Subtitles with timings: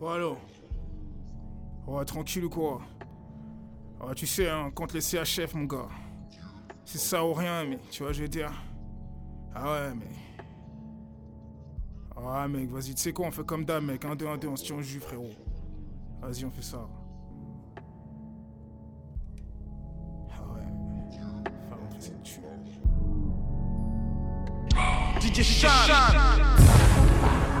[0.00, 0.36] Ouais, allô
[1.86, 2.82] Ouais, tranquille ou quoi?
[4.02, 5.88] Ouais, tu sais, hein, contre les CHF, mon gars.
[6.84, 8.52] C'est ça ou rien, mais tu vois, je veux dire?
[9.54, 10.33] Ah ouais, mais.
[12.36, 14.04] Ah, mec, vas-y, tu sais quoi, on fait comme d'hab, mec.
[14.04, 15.30] 1, 2, 1, 2, on se tient au jus, frérot.
[16.20, 16.88] Vas-y, on fait ça.
[20.32, 20.66] Ah ouais.
[21.68, 22.40] Faire rentrer cette tue.
[25.20, 25.68] DJ Sean.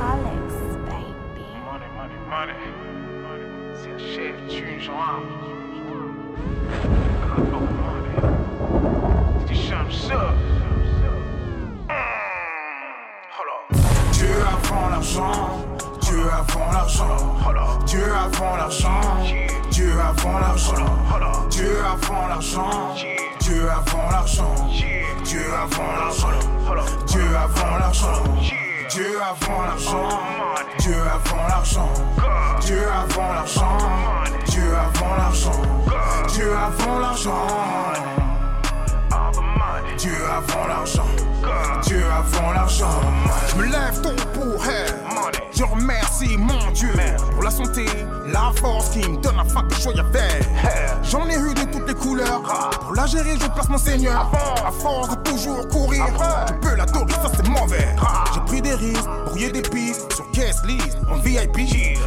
[0.08, 0.54] Alex,
[0.90, 1.44] baby.
[1.64, 2.56] Money, money, money.
[3.76, 5.43] C'est un chef, tu genre.
[16.84, 19.00] L'argent, Dieu avant l'argent,
[19.70, 20.84] Dieu avant l'argent,
[21.50, 22.94] Dieu avant l'argent,
[23.40, 24.54] Dieu avant l'argent,
[25.24, 26.28] Dieu avant l'argent,
[27.06, 28.22] Dieu avant l'argent,
[28.90, 30.08] Dieu avant l'argent,
[30.78, 31.88] Dieu avant l'argent,
[32.60, 33.78] Dieu avant l'argent,
[34.50, 35.62] Dieu avant l'argent,
[36.28, 37.48] Dieu avant l'argent.
[39.96, 41.02] Dieu avant l'argent,
[41.86, 43.00] Dieu avant l'argent.
[43.48, 45.43] Je me lève tôt pour elle.
[45.56, 46.92] Je remercie mon Dieu
[47.32, 47.86] pour la santé,
[48.26, 50.48] la force qui me donne afin que je sois avec.
[51.04, 52.42] J'en ai eu de toutes les couleurs.
[52.80, 54.32] Pour la gérer, je place mon Seigneur.
[54.66, 56.04] À force toujours courir,
[56.46, 57.88] tu peux l'adorer, ça c'est mauvais.
[58.32, 61.58] J'ai pris des risques, brouillé des pistes sur guest list en VIP.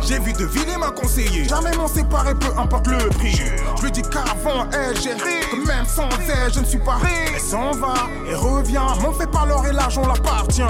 [0.02, 1.44] J'ai vu de villes m'a conseillé.
[1.44, 3.42] Jamais m'en séparer, peu importe le prix.
[3.78, 6.98] Je lui dis qu'avant elle, j'ai que même sans elle, je ne suis pas
[7.34, 7.96] Elle s'en va
[8.30, 8.82] et revient.
[9.02, 10.62] M'en fait pas l'or et l'argent l'appartient.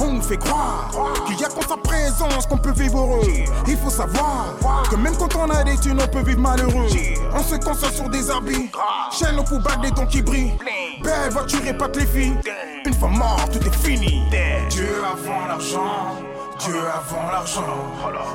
[0.00, 0.90] On nous fait croire
[1.26, 3.28] qu'il y a qu'en sa présence qu'on peut vivre heureux.
[3.66, 4.54] Il faut savoir
[4.90, 6.86] que même quand on a des thunes, on peut vivre malheureux.
[7.34, 8.70] On se console sur des habits,
[9.12, 10.54] chaîne au cou, bague, des dents qui brillent.
[11.02, 12.36] Belle voiture et pas que les filles.
[12.84, 14.24] Une fois mort, tout est fini.
[14.70, 16.18] Dieu avant l'argent.
[16.58, 17.62] Dieu avant l'argent,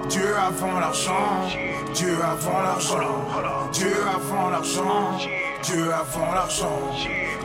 [0.07, 1.12] Dieu avant l'argent,
[1.94, 3.28] Dieu avant l'argent,
[3.73, 5.19] Dieu avant l'argent,
[5.62, 6.90] Dieu avant l'argent,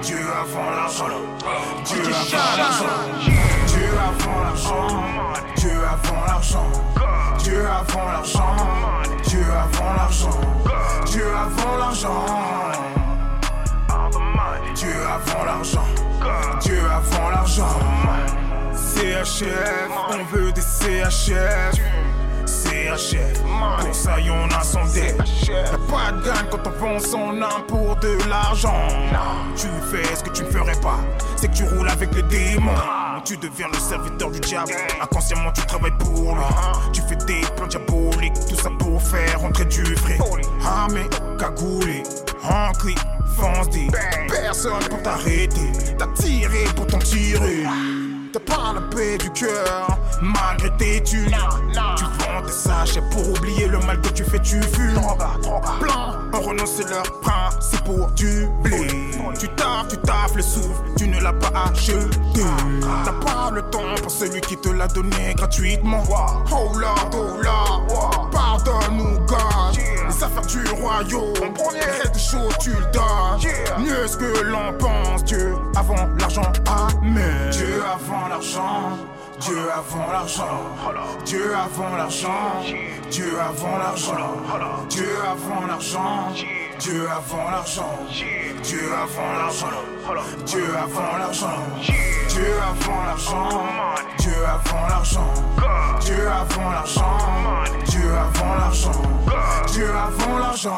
[0.03, 1.09] Dieu avant l'argent,
[1.85, 3.29] Dieu avant l'argent.
[3.67, 4.87] Dieu avant l'argent,
[5.57, 6.71] Dieu avant l'argent,
[7.39, 8.57] Dieu avant l'argent,
[9.25, 10.41] Dieu avant l'argent,
[11.07, 12.98] Dieu avant l'argent.
[15.09, 15.87] Avant l'argent,
[16.61, 17.79] Dieu avant l'argent.
[18.75, 21.75] CHF, on veut des CHF.
[22.47, 23.43] CHF,
[23.81, 25.15] pour ça y'en a son dé.
[25.89, 28.87] Pas de gagne quand on vend son âme pour de l'argent.
[29.57, 30.99] Tu fais ce que tu ne ferais pas,
[31.37, 32.73] c'est que tu roules avec les démons.
[33.25, 36.45] Tu deviens le serviteur du diable, inconsciemment tu travailles pour lui.
[36.93, 40.19] Tu fais des plans diaboliques, tout ça pour faire rentrer du vrai.
[40.65, 41.03] Armé,
[41.39, 42.03] cagoulé,
[42.45, 42.73] en
[43.37, 43.89] fonce dit
[44.29, 47.65] Personne pour t'arrêter, t'as tiré pour t'en tirer.
[48.33, 49.89] T'as pas la paix du cœur,
[50.21, 51.35] malgré tes thunes.
[51.97, 55.01] Tu vends des sachets pour oublier le mal que tu fais, tu fumes.
[55.81, 58.87] Plein, on renonce c'est leur principe pour du blé.
[59.39, 61.95] Tu taffes, tu taffes le souffle, tu ne l'as pas acheté.
[63.05, 66.03] T'as pas le temps pour celui qui te l'a donné gratuitement.
[66.53, 67.65] Oh là, oh là,
[68.31, 69.18] pardonne-nous.
[70.47, 71.35] Du royaume,
[71.75, 73.85] reste chaud, tu le donnes.
[73.85, 77.51] Mieux ce que l'on pense, Dieu avant l'argent, Amen.
[77.51, 78.99] Dieu avant l'argent.
[79.41, 80.61] Dieu avant l'argent,
[81.25, 82.61] Dieu avant l'argent,
[83.09, 86.33] Dieu avant l'argent, Dieu avant l'argent,
[86.81, 87.99] Dieu avant l'argent,
[88.63, 89.67] Dieu avant l'argent,
[90.47, 91.49] Dieu avant l'argent,
[92.29, 93.49] Dieu avant l'argent,
[94.19, 95.35] Dieu avant l'argent,
[96.01, 97.19] Dieu avant l'argent,
[97.87, 99.03] Dieu avant l'argent,
[99.73, 100.73] Dieu avant l'argent.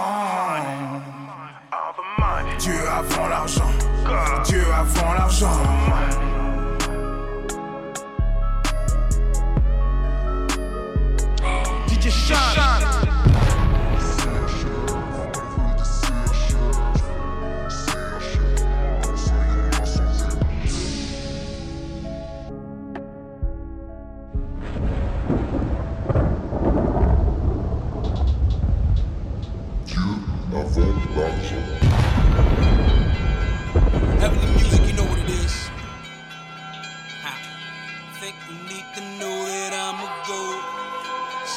[2.58, 3.70] Dieu avant l'argent,
[4.44, 5.48] Dieu avant l'argent.
[11.88, 13.39] DJ Sean.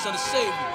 [0.04, 0.73] Son of Savior.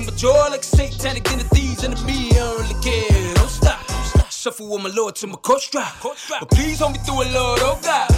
[0.00, 1.84] stem my joy like satanic entities.
[1.84, 3.34] Enemy, I don't really care.
[3.34, 3.80] Don't stop.
[4.30, 5.92] Shuffle with my Lord till my coach drop.
[6.40, 7.60] But please hold me through it, Lord.
[7.62, 8.08] Oh, oh God.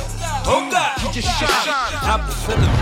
[0.47, 1.03] Oh God.
[1.03, 1.49] You just shine.
[1.49, 2.73] I be feeling.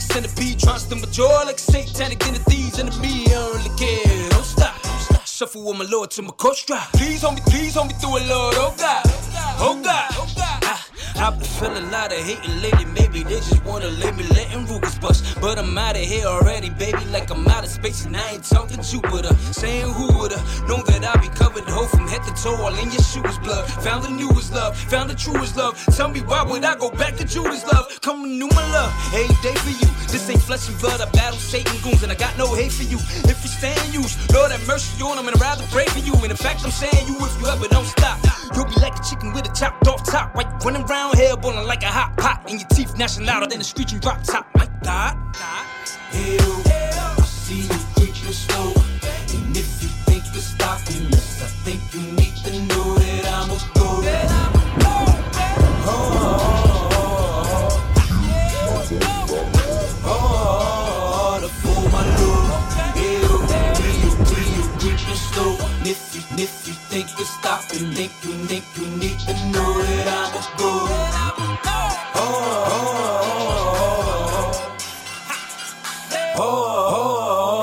[0.00, 0.58] Like a centipede.
[0.58, 2.78] Trying to stem my joy like a satanic entities.
[2.78, 4.28] Enemy, I don't really care.
[4.30, 4.74] Don't stop.
[5.26, 6.92] Shuffle with my Lord till my coach drop.
[6.92, 8.54] Please hold me, please hold me through it, Lord.
[8.56, 8.74] Oh,
[9.58, 10.06] oh God.
[10.12, 10.64] Oh God.
[10.64, 10.80] I,
[11.16, 12.84] I've been feeling a lot of hating lately.
[12.86, 15.40] Maybe they just wanna let me letting Rugers bust.
[15.40, 17.04] But I'm out of here already, baby.
[17.10, 19.34] Like I'm out of space and I ain't talking Jupiter.
[19.52, 22.56] Saying who would've known that I'd be covered whole from head to toe.
[22.56, 23.66] All in your shoes, blood.
[23.84, 25.74] Found the newest love, found the truest love.
[25.96, 27.86] Tell me why would I go back to Judas love?
[28.02, 29.90] Come renew my love, every day for you.
[30.10, 31.00] This ain't flesh and blood.
[31.00, 32.98] I battle Satan goons and I got no hate for you.
[33.30, 36.14] If you stand use, Lord have mercy on them and I'd rather pray for you.
[36.14, 38.18] And in fact, I'm saying you if you ever don't stop.
[38.54, 40.34] You'll be like a chicken with a chopped off top.
[40.36, 42.42] You running around here boiling like a hot pot.
[42.48, 44.46] And your teeth gnashing louder than a screeching drop top.
[44.54, 45.16] My God.
[46.10, 46.62] Hell,
[47.18, 48.72] I see you creeping slow.
[49.34, 53.50] And if you think you're stopping us, I think you need to know that I'm
[53.50, 53.88] a go.
[60.06, 60.48] Oh,
[64.32, 65.56] see you, creeping slow.
[65.60, 68.12] And if you, if you think you're stopping, think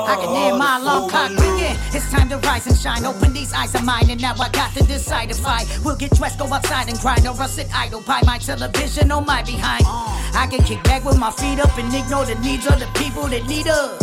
[0.08, 1.08] I can hear my alarm oh.
[1.08, 1.76] clock ringing.
[1.92, 3.04] It's time to rise and shine.
[3.04, 6.12] Open these eyes of mine, and now I got to decide if I will get
[6.12, 9.84] dressed, go outside and grind, or I'll sit idle by my television on my behind.
[9.86, 13.26] I can kick back with my feet up and ignore the needs of the people
[13.28, 13.97] that need us.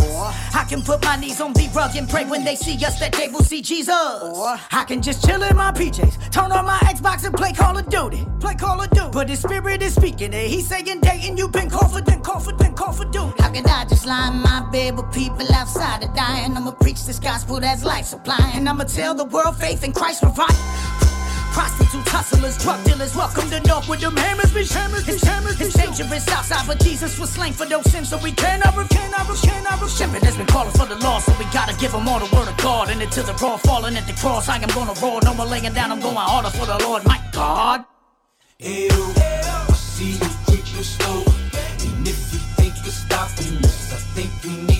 [0.53, 3.13] I can put my knees on the rug and pray when they see us that
[3.13, 3.93] they will see Jesus.
[3.95, 7.89] I can just chill in my PJs, turn on my Xbox and play Call of
[7.89, 8.25] Duty.
[8.39, 9.09] Play Call of Duty.
[9.11, 12.45] But his spirit is speaking and he's saying, Datin, you've been called for, been called
[12.45, 13.33] for, been called for duty.
[13.39, 16.55] How can I just lie in my bed with people outside of dying?
[16.55, 18.55] I'ma preach this gospel that's life supplying.
[18.55, 20.84] And I'ma tell the world faith in Christ rise.
[21.55, 25.73] Prostitutes, hustlers, drug dealers, welcome to North with them hammers, bitch, hammers, it's, hammers, it's
[25.73, 29.37] dangerous outside, but Jesus was slain for those sins, so we cannot, re- cannot, re-
[29.41, 32.19] cannot, re- Shepherd has been calling for the law, so we gotta give them all
[32.19, 34.99] the word of God, and until the raw falling at the cross, I am gonna
[35.01, 37.85] roar, no more laying down, I'm going harder for the Lord, my God.
[38.59, 41.23] Ew, I see you creeping slow.
[41.87, 44.74] And if you think you're stopping us, I think you need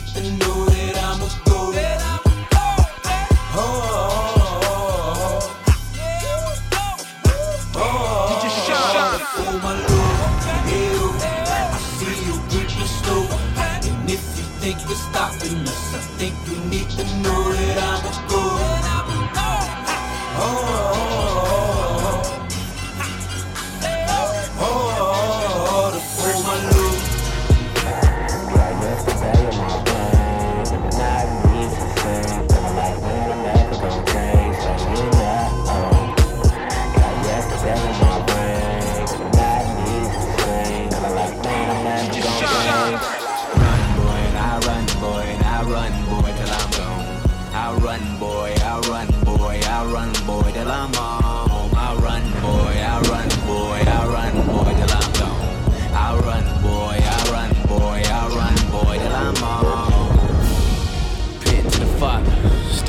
[16.98, 17.45] you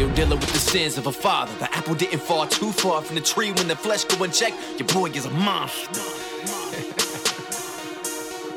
[0.07, 1.53] still dealing with the sins of a father.
[1.59, 4.57] The apple didn't fall too far from the tree when the flesh go unchecked.
[4.79, 6.01] Your boy is a monster.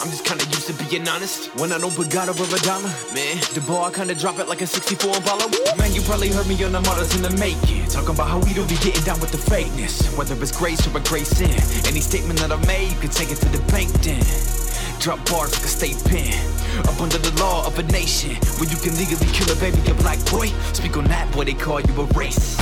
[0.01, 1.49] I'm just kinda used to being honest.
[1.59, 4.47] When I don't put God over a dollar, man, the ball I kinda drop it
[4.47, 5.77] like a 64 baller.
[5.77, 7.85] Man, you probably heard me on the models in the making.
[7.87, 10.15] Talking about how we don't be getting down with the fakeness.
[10.17, 11.51] Whether it's grace or a grace sin.
[11.87, 14.58] Any statement that I made, you can take it to the bank then.
[14.99, 16.35] Drop bars like a state pen.
[16.83, 18.35] Up under the law of a nation.
[18.59, 20.47] Where you can legally kill a baby, a black boy.
[20.75, 22.57] Speak on that, boy, they call you a race.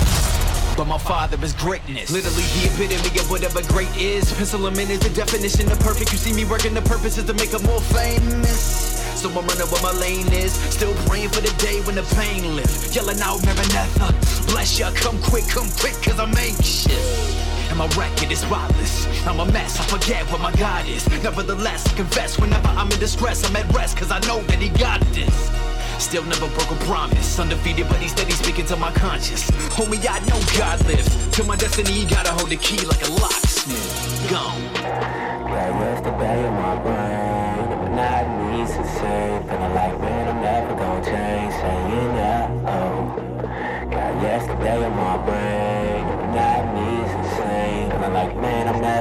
[0.78, 2.12] But my father is greatness.
[2.12, 4.32] Literally the epitome of whatever great is.
[4.34, 6.12] Pencil in is the definition of perfect.
[6.12, 9.02] You see me working the purpose is to make him more famous.
[9.18, 10.54] So I'm running where my lane is.
[10.54, 12.96] Still praying for the day when the pain lifts.
[12.96, 14.14] Yelling out Maranatha.
[14.52, 17.47] Bless ya, come quick, come quick, cause I'm anxious.
[17.70, 19.06] And my record is spotless.
[19.26, 21.08] I'm a mess, I forget what my God is.
[21.24, 24.70] Nevertheless, I confess whenever I'm in distress, I'm at rest, cause I know that He
[24.70, 25.52] got this.
[26.00, 27.40] Still never broke a promise.
[27.40, 29.50] Undefeated, but he's steady speaking to my conscience.
[29.76, 31.10] Homie, I know God lives.
[31.38, 34.30] To my destiny, you gotta hold the key like a locksmith.
[34.30, 34.62] Gone.
[34.74, 39.42] Got yesterday in my brain, the monotony's insane.
[39.50, 41.54] Feeling like, man, I'm never gonna change.
[41.54, 43.88] Saying that, oh.
[43.90, 45.77] Got yesterday in my brain,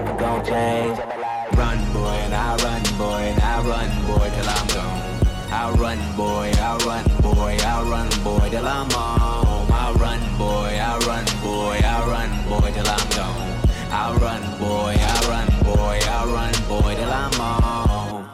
[0.03, 0.99] never gonna change.
[1.57, 5.03] Run, boy, and I run, boy, and I run, boy, till I'm gone.
[5.51, 9.69] I run, boy, I run, boy, I run, boy, till I'm home.
[9.73, 13.49] I run, boy, I run, boy, I run, boy, till I'm gone.
[13.91, 18.29] I run, boy, I run, boy, I run, boy, till I'm home.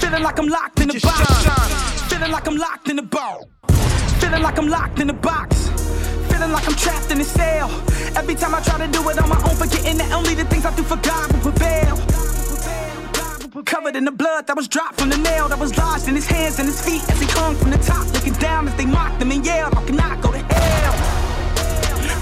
[0.00, 2.02] Feeling like I'm locked in a box.
[2.08, 3.44] Feeling like I'm locked in a box.
[4.20, 5.68] Feeling like I'm locked in a box.
[6.34, 7.70] Feeling like I'm trapped in a cell.
[8.16, 10.66] Every time I try to do it on my own, forgetting that only the things
[10.66, 11.94] I do for God will prevail.
[13.64, 16.26] Covered in the blood that was dropped from the nail that was lodged in his
[16.26, 19.22] hands and his feet as he hung from the top, looking down as they mocked
[19.22, 21.23] him and yelled, I cannot go to hell.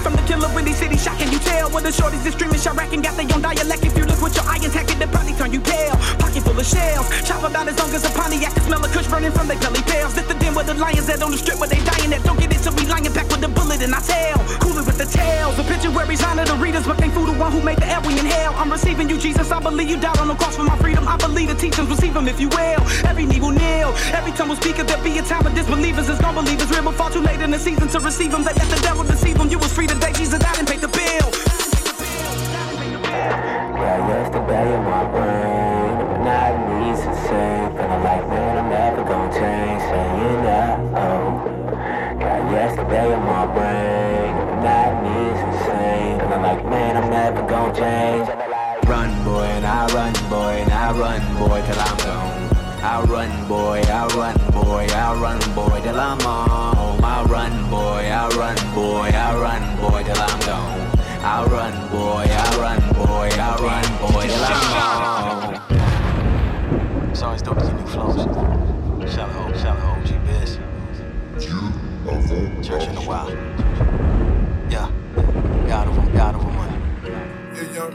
[0.03, 1.71] From the killer Windy City shot, can you tell?
[1.71, 2.59] What the shorties is streaming
[2.93, 3.81] and got their own dialect.
[3.83, 5.97] If you look with your eye intact, it'll probably turn you pale.
[6.21, 8.53] Pocket full of shells, chop about as long as a Pontiac.
[8.53, 10.13] Can smell a kush burning from their belly pails.
[10.13, 12.23] This the den where the lions at on the strip where they dying at.
[12.23, 14.37] Don't get it till we lying back with a bullet in our tail.
[14.61, 15.57] Cool it with the tails.
[15.57, 17.89] The picture where he's honor the readers, but ain't fool the one who made the
[17.89, 18.53] air we inhale.
[18.55, 19.49] I'm receiving you, Jesus.
[19.51, 21.07] I believe you died on the cross for my freedom.
[21.07, 22.81] I believe the teachings receive them if you will.
[23.09, 23.89] Every knee will kneel.
[24.13, 24.77] Every tongue will speak.
[24.77, 26.69] If there be a time of disbelievers, it's no believers.
[26.69, 28.43] Real, but far too late in the season to receive them.
[28.43, 29.49] They let the devil deceive them.
[29.49, 31.29] You was free today, Jesus died and paid the bill.
[33.77, 37.69] Got yesterday in my brain, the monotony's insane.
[37.75, 39.81] Feeling like, man, I'm never gonna change.
[39.81, 41.23] Saying that, oh.
[42.19, 46.19] Got yesterday in my brain, the monotony's insane.
[46.19, 48.27] Feeling like, man, I'm never gonna change.
[48.87, 52.42] Run, boy, and I run, boy, and I run, boy, till I'm gone.
[52.85, 57.01] I run, boy, I run, boy, I run, boy, till I'm home.
[57.01, 60.91] I run, boy, I run, boy, I run, boy, till I'm gone.
[61.23, 65.23] I run, boy, I run, boy, I run, boy, till I'm home.
[67.23, 68.17] Always dope to new flows.
[69.13, 70.59] Shout out, shout out OG Biz.
[72.67, 73.31] Church in a while.
[74.69, 74.91] Yeah.
[75.67, 76.52] God of them, God of them
[77.53, 77.93] money.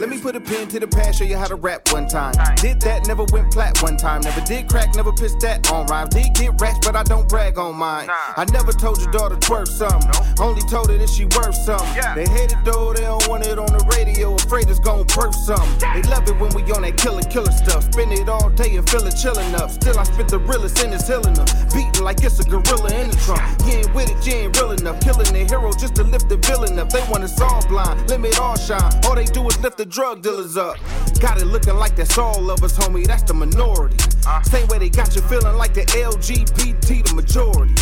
[0.00, 2.34] Let me put a pen to the past, show you how to rap one time.
[2.56, 4.22] Did that, never went flat one time.
[4.22, 6.14] Never did crack, never pissed that on rhymes.
[6.14, 8.08] Did get racks, but I don't brag on mine.
[8.10, 10.10] I never told your daughter twerk something.
[10.40, 11.88] Only told her that she worth something.
[12.14, 14.34] They hate it though, they don't want it on the radio.
[14.34, 15.78] Afraid it's gon' birth something.
[15.94, 17.84] They love it when we on that killer, killer stuff.
[17.92, 19.70] Spend it all day and feel it chillin' up.
[19.70, 21.46] Still, I spit the realest in this healing them.
[21.72, 23.42] Beating like it's a gorilla in the trunk.
[23.66, 25.00] You ain't with it, you ain't real enough.
[25.00, 26.90] Killing the hero just to lift the villain up.
[26.90, 28.90] They want us all blind, limit all shine.
[29.04, 30.76] All they do is lift the drug dealers up.
[31.20, 33.06] Got it looking like that's all of us, homie.
[33.06, 33.96] That's the minority.
[34.26, 34.42] Uh.
[34.42, 37.74] Same way they got you feeling like the LGBT, the majority.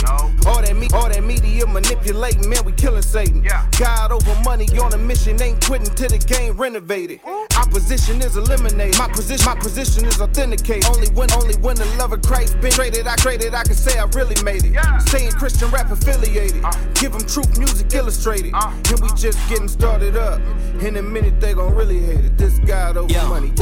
[0.47, 3.47] All that me, all that media manipulating, man, we killing Satan.
[3.79, 7.21] God over money you on a mission, ain't quitting till the game renovated.
[7.57, 8.99] Opposition is eliminated.
[8.99, 10.85] My position, my position is authenticated.
[10.87, 13.99] Only when, only when the love of Christ been traded, I traded, I can say
[13.99, 14.77] I really made it.
[15.09, 16.65] Staying Christian rap affiliated.
[16.65, 16.73] Uh.
[16.95, 18.53] Give them truth music illustrated.
[18.55, 18.73] Uh.
[18.91, 20.41] And we just getting started up.
[20.81, 22.39] In a minute, they gon' really hate it.
[22.39, 23.29] This God over Yo.
[23.29, 23.53] money.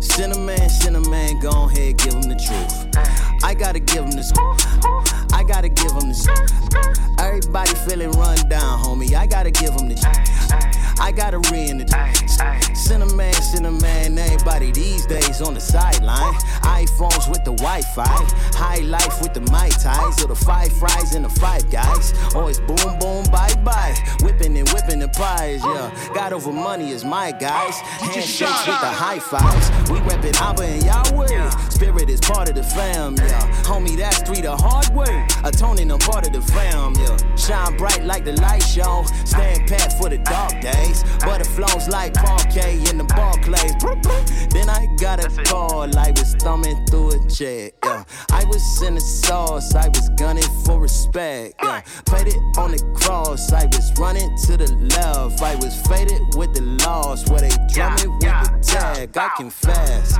[0.00, 3.44] Send a man, send a man, go ahead, give him the truth.
[3.44, 4.32] I gotta give him this.
[5.32, 6.26] I gotta give him this.
[7.18, 9.14] Everybody feeling run down, homie.
[9.14, 10.02] I gotta give him this.
[11.00, 11.84] I gotta re in the
[12.80, 16.34] Send a man, send a man, everybody these days on the sideline.
[16.62, 18.04] iPhones with the Wi Fi.
[18.56, 20.24] High life with the Mai Tais.
[20.24, 22.14] Or the five fries and the five guys.
[22.34, 23.94] Always boom, boom, bye bye.
[24.22, 26.10] Whipping and whipping the pies, yeah.
[26.14, 27.76] God over money is my guys.
[28.00, 29.70] Handshakes with the high fives.
[29.90, 31.50] We reppin' Abba and Yahweh.
[31.68, 33.62] Spirit is part of the fam, yeah.
[33.62, 35.26] Homie, that's three the hard way.
[35.44, 37.16] Atoning, I'm part of the fam, yeah.
[37.36, 39.04] Shine bright like the light show.
[39.24, 41.04] Stand pat for the dark days.
[41.20, 43.74] But it flows like parquet in the Barclays.
[44.50, 48.04] Then I got a call, I was thumbing through a check, yeah.
[48.30, 51.82] I was in the sauce, I was gunning for respect, yeah.
[52.06, 55.42] Paid it on the cross, I was running to the left.
[55.42, 59.16] I was faded with the loss, where they drumming with the tag.
[59.16, 60.16] I confess.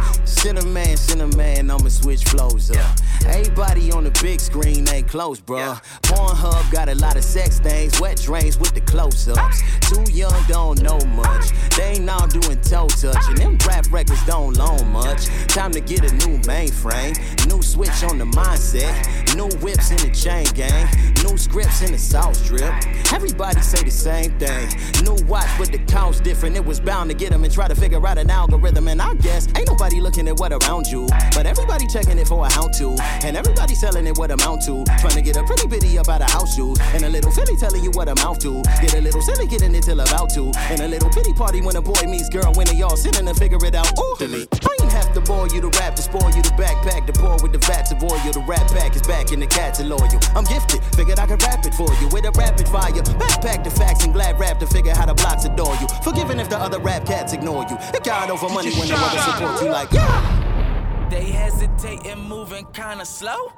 [0.64, 2.97] Man, send man, I'ma switch flows up.
[3.26, 5.80] Everybody on the big screen ain't close, bruh.
[6.02, 9.62] Pornhub got a lot of sex things, wet drains with the close ups.
[9.80, 11.50] Too young, don't know much.
[11.76, 13.37] They ain't all doing toe touching.
[13.37, 15.27] Them rap records don't loan much.
[15.49, 17.15] Time to get a new mainframe,
[17.49, 18.95] new switch on the mindset,
[19.37, 20.87] new whips in the chain gang,
[21.25, 22.73] new scripts in the sauce strip.
[23.13, 24.69] Everybody say the same thing.
[25.05, 26.57] New watch, but the count's different.
[26.57, 28.89] It was bound to get them and try to figure out an algorithm.
[28.89, 32.47] And I guess ain't nobody looking at what around you, but everybody checking it for
[32.47, 34.85] a how to, and everybody selling it what amount to.
[34.99, 37.57] Trying to get a pretty bitty up out of house shoes, and a little Philly
[37.57, 38.63] telling you what amount to.
[38.81, 41.77] Get a little silly getting it till about to, and a little pity party when
[41.77, 43.91] a boy meets girl when they all sitting and figure it out.
[43.99, 44.49] Ooh, delete.
[44.65, 47.37] I ain't have to bore you to rap to spoil you the backpack to pour
[47.43, 48.19] with the fats of oil.
[48.33, 50.21] The rap pack is back in the cat's are loyal.
[50.35, 52.93] I'm gifted, figured I could rap it for you with a rapid fire.
[52.93, 55.89] Backpack the facts and glad rap to figure how the blocks adore you.
[56.03, 57.77] Forgiving if the other rap cats ignore you.
[57.93, 61.09] It got over money when they want to support you like yeah.
[61.11, 63.53] They hesitate and moving kinda slow.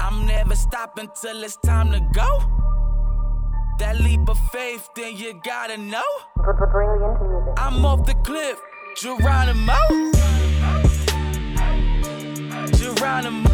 [0.00, 2.62] I'm never stopping till it's time to go.
[3.78, 6.02] That leap of faith, then you gotta know.
[7.56, 8.60] I'm off the cliff,
[8.96, 9.74] Geronimo.
[12.76, 13.48] Geronimo.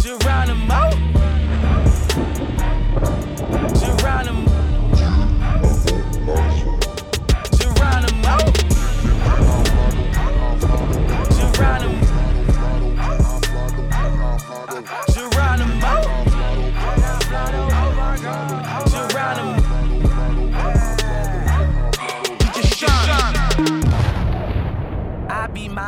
[0.00, 1.17] Geronimo.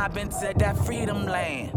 [0.01, 1.71] I be mobbing to that freedom land.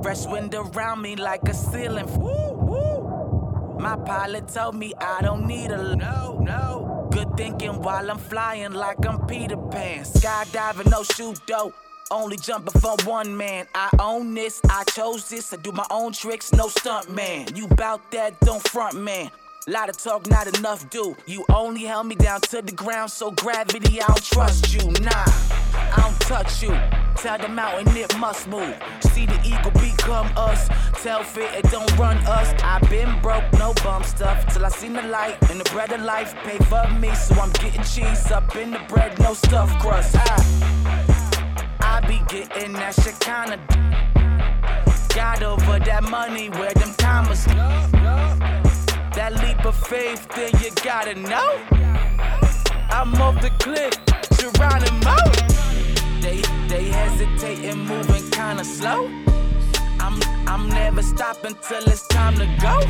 [0.00, 2.06] Fresh wind around me like a ceiling.
[2.20, 3.78] Woo, woo.
[3.80, 7.08] My pilot told me I don't need a no, no.
[7.10, 10.04] Good thinking while I'm flying like I'm Peter Pan.
[10.04, 11.74] Skydiving, no shoot dope.
[12.12, 13.66] Only jumping for one man.
[13.74, 15.52] I own this, I chose this.
[15.52, 17.48] I do my own tricks, no stunt man.
[17.56, 19.32] You bout that, don't front man.
[19.68, 21.14] Lot of talk, not enough do.
[21.26, 24.90] You only held me down to the ground, so gravity, I don't trust you.
[25.02, 26.70] Nah, I don't touch you.
[27.16, 28.74] Tell the mountain it must move.
[29.12, 30.70] See the eagle become us.
[31.02, 32.54] Tell fit it don't run us.
[32.62, 34.50] i been broke, no bum stuff.
[34.50, 37.14] Till I seen the light and the bread of life pay for me.
[37.14, 40.16] So I'm getting cheese up in the bread, no stuff crust.
[40.16, 40.96] I,
[41.80, 43.60] I be getting that shit kinda.
[45.14, 47.46] Got over that money where them commas.
[49.20, 51.60] That leap of faith, then you gotta know.
[52.88, 53.92] I'm off the cliff,
[54.38, 55.14] Geronimo.
[56.22, 59.10] They they hesitate and moving kinda slow.
[60.00, 62.80] I'm I'm never stopping till it's time to go.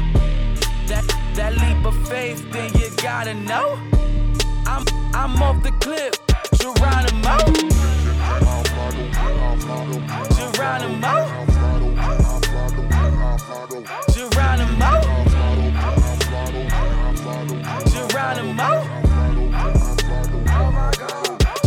[0.87, 3.77] That that leap of faith, then you gotta know.
[4.69, 6.14] I'm I'm off the cliff,
[6.61, 7.38] Geronimo.
[10.38, 11.14] Geronimo.
[14.14, 15.30] Geronimo.
[18.20, 18.85] Geronimo.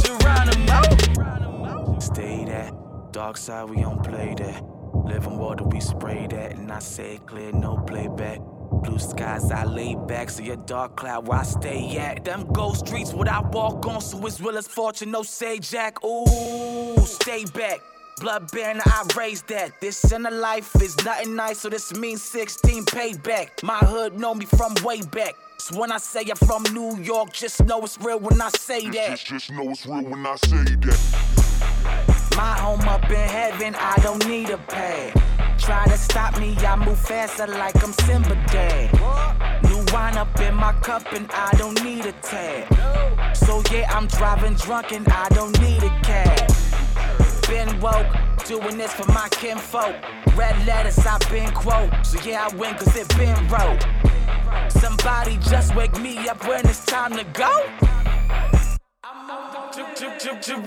[0.03, 1.99] Geronimo.
[1.99, 2.73] Stay that.
[3.11, 4.61] Dark side, we don't play that.
[4.93, 6.51] Living water, we spray that.
[6.51, 8.39] And I say it clear, no playback.
[8.83, 10.29] Blue skies, I lay back.
[10.29, 12.23] So your dark cloud where I stay at.
[12.23, 13.99] Them ghost streets, what I walk on.
[13.99, 16.03] So it's real as fortune, no say jack.
[16.05, 17.79] Ooh, stay back.
[18.21, 19.81] Blood bearing, I raised that.
[19.81, 23.63] This in a life is nothing nice, so this means 16 payback.
[23.63, 25.33] My hood know me from way back.
[25.63, 28.81] So when I say I'm from New York, just know it's real when I say
[28.89, 29.11] that.
[29.11, 32.31] Just, just know it's real when I say that.
[32.35, 35.13] My home up in heaven, I don't need a pad.
[35.57, 38.91] Try to stop me, I move faster like I'm Simba dad.
[39.63, 42.67] New wine up in my cup and I don't need a tag.
[43.33, 46.72] So yeah, I'm driving drunk and I don't need a cab.
[47.53, 48.07] Been woke,
[48.47, 49.95] doing this for my kinfolk.
[50.35, 51.91] Red letters, I've been quote.
[52.03, 53.85] So yeah, I win cause it been wrote.
[54.71, 57.63] Somebody just wake me up when it's time to go.
[60.41, 60.65] Geronimo.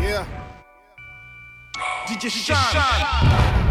[0.00, 0.26] Yeah.
[2.06, 3.61] DJ Sean.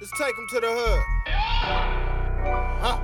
[0.00, 1.02] Let's take him to the hood.
[2.80, 2.96] Huh.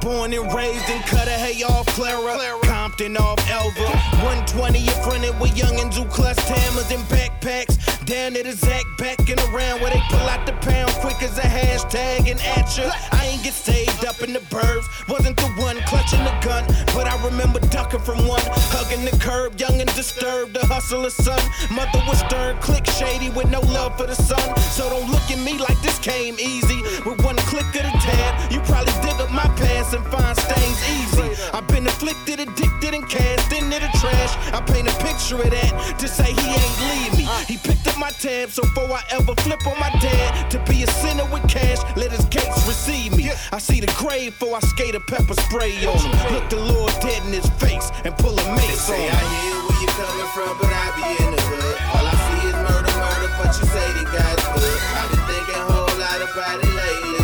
[0.00, 3.86] Born and raised in Cudahy off Clara, Compton off Elva.
[4.26, 7.08] 120 in front of with youngins who clutch hammers and
[7.40, 11.42] Down to the Zack, backing around where they pull out the pound quick as a
[11.42, 12.90] hashtag and at ya.
[13.12, 17.06] I ain't get saved up in the burbs, wasn't the one clutching the gun, but
[17.08, 18.42] I remember ducking from one,
[18.76, 20.52] hugging the curb, young and disturbed.
[20.52, 24.56] The hustler's son, mother was stern, click shady with no love for the son.
[24.76, 26.82] So don't look at me like this came easy.
[27.08, 30.80] With one click of the tab, you probably dig up my past and find stains
[30.92, 31.30] easy.
[31.54, 34.36] I've been afflicted, addicted and cast into the trash.
[34.52, 37.29] I paint a picture of that to say he ain't leave me.
[37.46, 40.82] He picked up my tab, so before I ever flip on my dad, to be
[40.82, 43.30] a sinner with cash, let his gates receive me.
[43.52, 46.34] I see the grave before I skate a pepper spray on him.
[46.34, 49.14] Look the Lord dead in his face and pull a mace on Say him.
[49.14, 51.76] I hear where you coming from, but I be in the hood.
[51.94, 54.80] All I see is murder, murder, but you say that God's good.
[54.98, 57.19] I've been thinking a whole lot about it lately.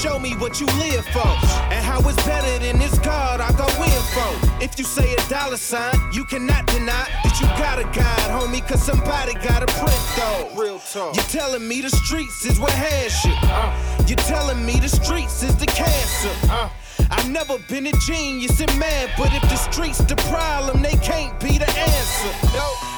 [0.00, 1.28] Show me what you live for.
[1.68, 4.64] And how it's better than this God I go in for.
[4.64, 8.66] If you say a dollar sign, you cannot deny that you got a God, homie,
[8.66, 10.48] cause somebody got a print though.
[10.56, 11.14] Real talk.
[11.14, 13.34] You're telling me the streets is what has you.
[13.42, 14.06] Uh.
[14.06, 16.32] You're telling me the streets is the cancer.
[16.48, 16.70] Uh.
[17.10, 21.38] I've never been a genius and mad, but if the streets the problem, they can't
[21.40, 22.32] be the answer.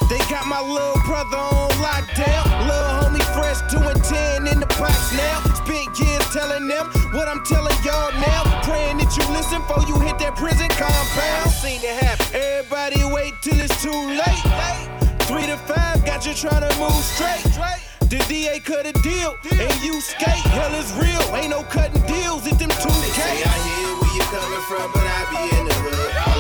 [0.09, 2.69] They got my little brother on lockdown.
[2.69, 3.02] Little
[3.55, 5.41] fresh doing 10 in the box now.
[5.55, 8.63] Spent years telling them what I'm telling y'all now.
[8.63, 11.51] Praying that you listen before you hit that prison compound.
[11.51, 12.27] Seen it happen.
[12.35, 14.43] Everybody wait till it's too late.
[15.29, 17.45] Three to five got you trying to move straight.
[18.09, 20.45] The DA cut a deal and you skate.
[20.53, 24.15] Hell is real, ain't no cutting deals at them two They say I hear where
[24.17, 26.32] you coming from, but I be in the hood.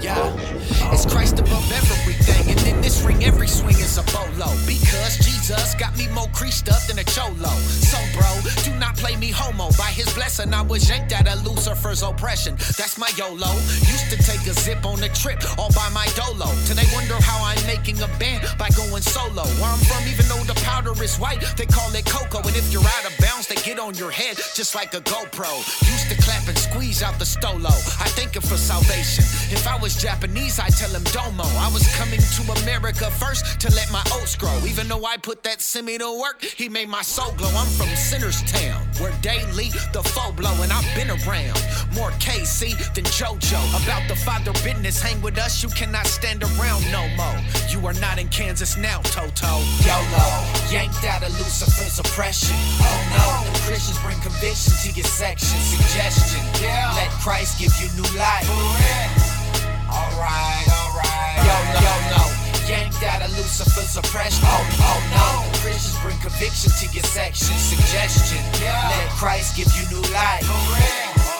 [0.00, 0.92] Yeah.
[0.92, 2.50] It's Christ above everything.
[2.50, 4.50] And in this ring, every swing is a bolo.
[4.66, 5.37] Because Jesus
[5.78, 7.48] got me more creased up than a cholo.
[7.48, 8.28] So, bro,
[8.64, 9.70] do not play me homo.
[9.78, 12.56] By his blessing, I was yanked out of Lucifer's oppression.
[12.76, 13.52] That's my YOLO.
[13.88, 16.52] Used to take a zip on a trip all by my dolo.
[16.68, 19.44] They wonder how I'm making a band by going solo.
[19.58, 22.46] Where I'm from, even though the powder is white, they call it cocoa.
[22.46, 25.50] And if you're out of bounds, they get on your head just like a GoPro.
[25.88, 27.72] Used to clap and squeeze out the stolo.
[28.00, 29.24] I thank him for salvation.
[29.50, 31.44] If I was Japanese, I'd tell him domo.
[31.58, 34.56] I was coming to America first to let my oats grow.
[34.66, 37.50] Even though I put that semi to work, he made my soul glow.
[37.54, 41.58] I'm from Sinner's Town, where daily the foe blow, and I've been around
[41.94, 43.60] more KC than JoJo.
[43.84, 47.38] About the father business, hang with us, you cannot stand around no more.
[47.68, 49.60] You are not in Kansas now, Toto.
[49.84, 50.26] YOLO,
[50.70, 52.56] yanked out of Lucifer's oppression.
[52.80, 55.58] Oh no, the Christians bring conviction to your section.
[55.58, 56.92] Suggestion, yeah.
[56.96, 58.48] let Christ give you new life.
[59.88, 61.36] Alright, alright.
[61.44, 62.27] Yo, no, yo, no.
[63.04, 64.42] Out of Lucifer's oppression.
[64.44, 65.60] Oh, oh no.
[65.60, 67.54] Christians bring conviction to your section.
[67.56, 71.37] Suggestion, let Christ give you new life.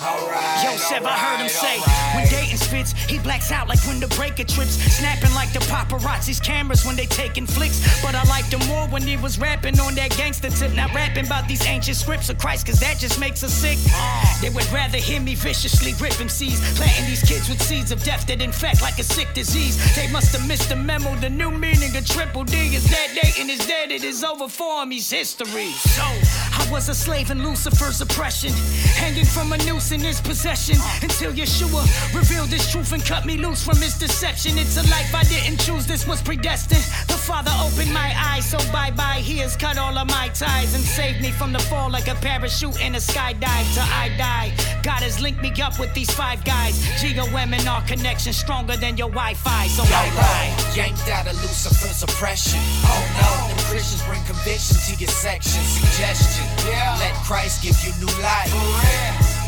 [0.00, 0.62] Alright.
[0.62, 2.14] Yo, Sev, I heard him say, alright.
[2.16, 4.76] when Datin spits, he blacks out like when the breaker trips.
[4.96, 7.80] Snapping like the paparazzi's cameras when they taking flicks.
[8.02, 10.74] But I liked him more when he was rapping on that gangster tip.
[10.74, 13.78] Not rapping about these ancient scripts of Christ, cause that just makes us sick.
[13.88, 14.38] Ah.
[14.42, 18.26] They would rather hear me viciously rip MCs, planting these kids with seeds of death
[18.26, 19.76] that infect like a sick disease.
[19.96, 21.14] They must have missed the memo.
[21.16, 23.90] The new meaning of triple D is that Datin is dead.
[23.90, 24.90] It is over for him.
[24.90, 25.70] He's history.
[25.72, 28.52] So, I was a slave in Lucifer's oppression,
[28.94, 31.82] hanging from a noose in his possession until Yeshua
[32.14, 34.58] revealed his truth and cut me loose from his deception.
[34.58, 36.82] It's a life I didn't choose, this was predestined.
[37.08, 39.20] The Father opened my eyes, so bye bye.
[39.20, 42.14] He has cut all of my ties and saved me from the fall like a
[42.16, 44.52] parachute in a skydive till I die.
[44.82, 46.74] God has linked me up with these five guys.
[47.02, 50.72] GOM and our connection stronger than your Wi Fi, so bye bye.
[50.74, 52.60] Yanked out of Lucifer's oppression.
[52.84, 55.62] Oh no, them Christians bring conviction to your section.
[55.62, 56.96] Suggestion, yeah.
[56.98, 59.45] let Christ give you new life.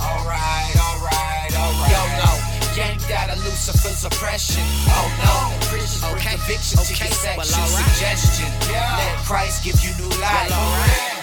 [0.00, 1.92] Alright, alright, alright.
[1.92, 2.32] Yo, no.
[2.74, 4.64] Yanked out of Lucifer's oppression.
[4.88, 7.64] Oh no, Christians bring conviction to your section.
[7.68, 10.48] Suggestion, let Christ give you new life.
[10.48, 11.20] Alright,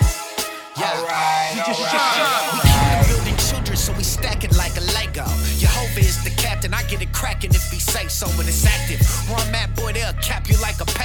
[0.78, 1.58] alright.
[1.58, 2.54] alright.
[2.54, 5.26] We keep building children, so we stack it like a Lego.
[5.58, 9.02] Jehovah is the captain, I get it cracking if he say so when it's active.
[9.28, 9.52] Where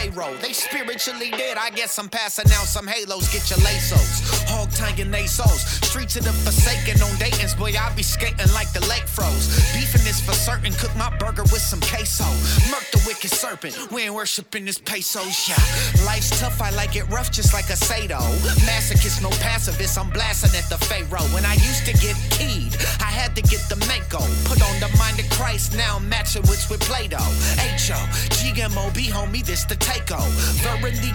[0.02, 0.34] payroll.
[0.42, 3.28] They spiritually dead, I guess I'm passing out some halos.
[3.32, 5.62] Get your lasos, hog tying souls.
[5.86, 9.46] Streets of the forsaken on Datin's, boy, I be skating like the lake froze.
[9.72, 12.24] Beefing is for certain, cook my burger with some queso.
[12.70, 16.04] Murk the wicked serpent, we ain't worshiping this pesos, yeah.
[16.04, 18.18] Life's tough, I like it rough, just like a Sado.
[18.66, 21.26] Masochist, no pacifist, I'm blasting at the Pharaoh.
[21.34, 24.24] When I used to get keyed, I had to get the Mako.
[24.48, 27.30] Put on the mind of Christ, now I'm matching wits with Play-Doh.
[27.74, 28.00] H-O,
[28.40, 30.20] G-M-O-B, homie, this the take-o.
[30.64, 31.12] Verily,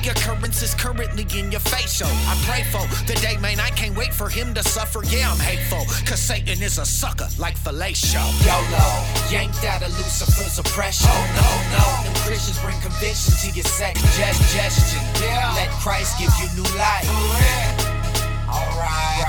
[0.61, 2.07] is currently in your face, yo.
[2.07, 5.03] I pray for the day, man, I can't wait for him to suffer.
[5.05, 8.21] Yeah, I'm hateful, cause Satan is a sucker like fellatio.
[8.45, 8.87] YOLO,
[9.29, 11.09] yanked out of Lucifer's oppression.
[11.09, 15.01] Oh, no, no, them Christians bring conviction to your suggestion.
[15.21, 17.07] Yeah, let Christ give you new life.
[18.47, 19.27] Alright,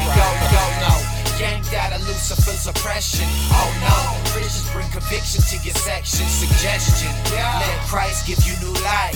[0.00, 0.97] yo, yo, no.
[1.38, 3.24] Yanked out of Lucifer's oppression.
[3.52, 6.26] Oh no, Christians bring conviction to your section.
[6.26, 9.14] Suggestion, let Christ give you new life.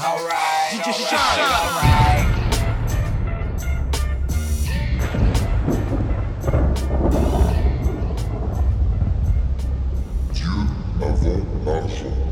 [0.00, 1.38] Alright, You alright, shot.
[1.38, 2.44] alright.
[11.00, 12.23] Avant l'argent.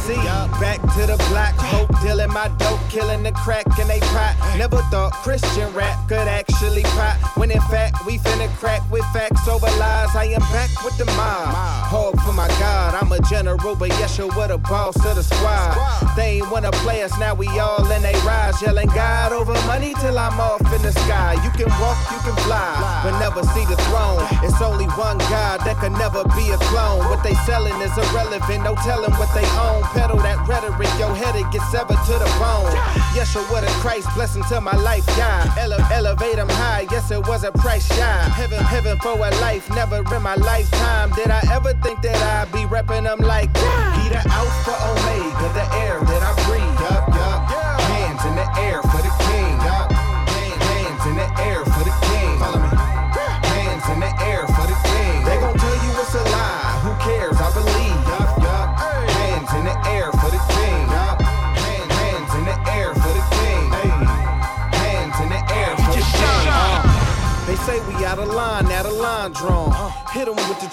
[0.00, 3.88] Of the uh, back to the black hope, dealing my dope, killing the crack in
[3.88, 4.36] they pot.
[4.56, 7.16] Never thought Christian rap could actually pop.
[7.36, 10.14] When in fact we finna crack with facts over lies.
[10.14, 11.54] I am back with the mob.
[11.90, 15.22] Hog for my God, I'm a general, but yes, you're what a boss of the
[15.22, 15.76] squad.
[16.16, 19.94] They ain't wanna play us, now we all in they rise, yelling God over money
[20.00, 21.34] till I'm off in the sky.
[21.44, 24.26] You can walk, you can fly, but never see the throne.
[24.44, 27.04] It's only one God that can never be a clone.
[27.10, 29.82] What they selling is irrelevant, no telling what they own.
[29.92, 32.72] Pedal that rhetoric, your head it gets severed to the bone.
[33.14, 35.50] Yes, you're what a Christ blessing to my life, God.
[35.58, 38.18] Ele- elevate them high, yes, it was a price shy.
[38.38, 42.52] Heaven, heaven for a life, never in my lifetime did I ever think that I'd
[42.52, 44.00] be repping them like that.
[44.02, 46.80] He the Alpha Omega, the air that I breathe.
[46.80, 47.50] Yup, yup.
[47.90, 48.80] Hands in the air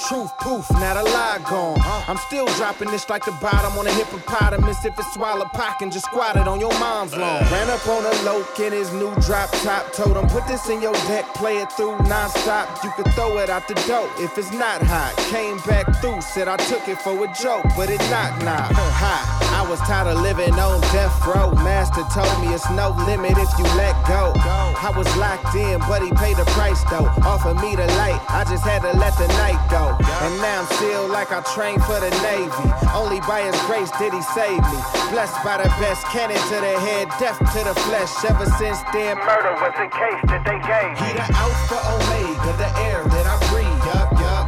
[0.07, 1.77] truth, poof, not a lie gone.
[2.07, 4.85] I'm still dropping this like the bottom on a hippopotamus.
[4.85, 7.43] If it's swallow pocket, just squat it on your mom's lawn.
[7.51, 9.91] Ran up on a loke in his new drop top.
[9.93, 12.83] Told him, put this in your deck, play it through non-stop.
[12.83, 15.15] You could throw it out the door if it's not hot.
[15.29, 18.71] Came back through, said I took it for a joke, but it knock knock.
[18.73, 19.46] Hot.
[19.57, 21.49] I was tired of living on death row.
[21.65, 24.29] Master told me it's no limit if you let go.
[24.37, 27.09] I was locked in, but he paid the price though.
[27.25, 29.97] Offered me the light, I just had to let the night go.
[29.97, 32.69] And now I'm still like I trained for the Navy.
[32.93, 34.79] Only by his grace did he save me.
[35.09, 38.13] Blessed by the best cannon to the head, death to the flesh.
[38.29, 40.93] Ever since then, murder was the case that they gave.
[41.01, 43.81] He the Alpha Omega, the air that I breathe.
[43.89, 44.45] Yup, yup.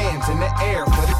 [0.00, 1.15] Hands in the air for the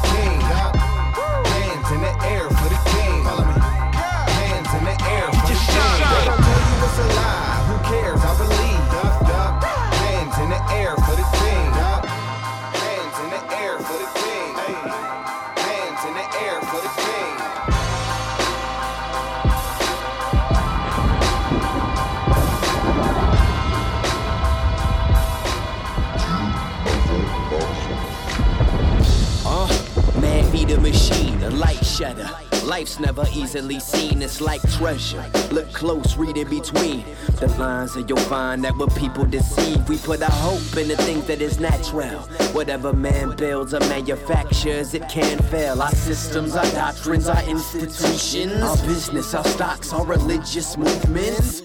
[32.01, 32.29] a.
[32.63, 35.23] Life's never easily seen, it's like treasure.
[35.51, 37.03] Look close, read in between
[37.39, 40.97] the lines, and you'll find that when people deceive, we put our hope in the
[40.97, 42.19] things that is natural.
[42.53, 45.81] Whatever man builds or manufactures, it can fail.
[45.81, 51.63] Our systems, our doctrines, our institutions, our business, our stocks, our religious movements,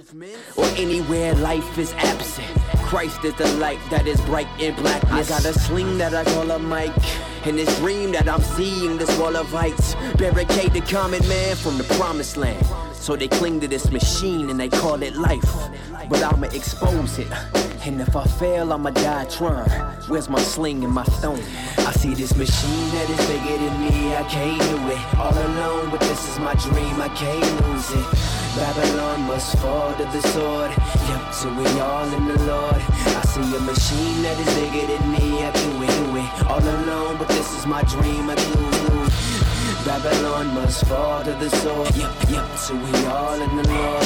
[0.56, 2.51] or anywhere life is absent.
[2.92, 5.30] Christ is the light that is bright in blackness.
[5.30, 6.92] I got a sling that I call a mic.
[7.46, 11.78] And this dream that I'm seeing, this wall of heights, barricade the common man from
[11.78, 12.66] the promised land.
[12.92, 15.40] So they cling to this machine and they call it life.
[16.10, 17.32] But I'ma expose it.
[17.86, 19.70] And if I fail, I'ma die trying.
[20.08, 21.42] Where's my sling and my stone?
[21.78, 25.18] I see this machine that is bigger than me, I can't do it.
[25.18, 28.41] All alone, but this is my dream, I can't lose it.
[28.56, 30.70] Babylon must fall to the sword.
[31.08, 32.76] Yep, so we all in the Lord.
[32.76, 36.46] I see a machine that is bigger than me, I do it, do it.
[36.50, 38.52] All alone, but this is my dream, I do.
[39.86, 41.96] Babylon must fall to the sword.
[41.96, 44.04] Yep, yep, so we all in the Lord.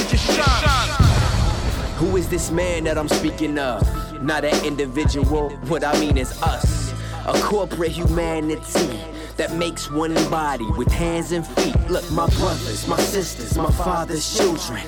[1.97, 3.83] Who is this man that I'm speaking of?
[4.23, 6.95] Not an individual, what I mean is us.
[7.27, 11.77] A corporate humanity that makes one body with hands and feet.
[11.89, 14.83] Look, my brothers, my sisters, my father's children.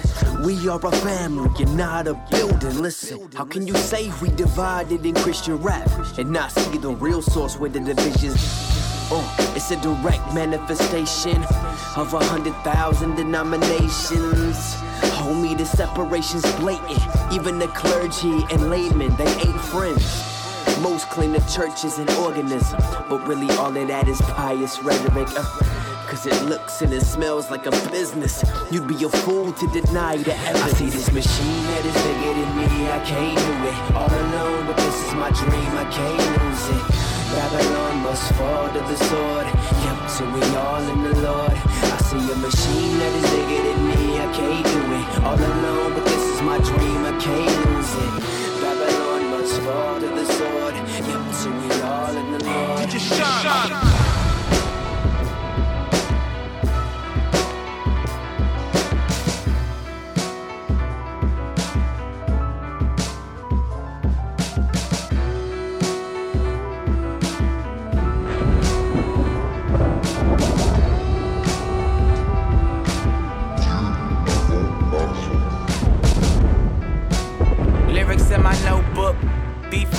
[0.44, 2.80] We are a family and not a building.
[2.80, 7.22] Listen, how can you say we divided in Christian rap and not see the real
[7.22, 8.36] source where the divisions?
[9.10, 11.42] Oh, it's a direct manifestation
[11.96, 14.56] of a hundred thousand denominations.
[15.18, 17.00] Homie, the separation's blatant.
[17.32, 20.37] Even the clergy and laymen, they ain't friends.
[20.82, 25.28] Most claim the church is an organism, but really all of that is pious rhetoric.
[25.36, 25.44] Uh,
[26.06, 28.42] Cause it looks and it smells like a business.
[28.70, 30.64] You'd be a fool to deny the evidence.
[30.64, 33.76] I see this machine that is bigger than me, I can't do it.
[33.94, 37.08] All alone, but this is my dream, I can't lose it.
[37.34, 39.46] Babylon must fall to the sword.
[39.84, 41.52] Yep, so we all in the Lord.
[41.52, 45.24] I see a machine that is bigger than me, I can't do it.
[45.26, 48.62] All alone, but this is my dream, I can't lose it.
[48.62, 49.07] Babylon
[49.60, 50.74] fall to the sword.
[50.74, 52.90] Yep, so we all in the Lord.
[52.90, 54.17] Just shine.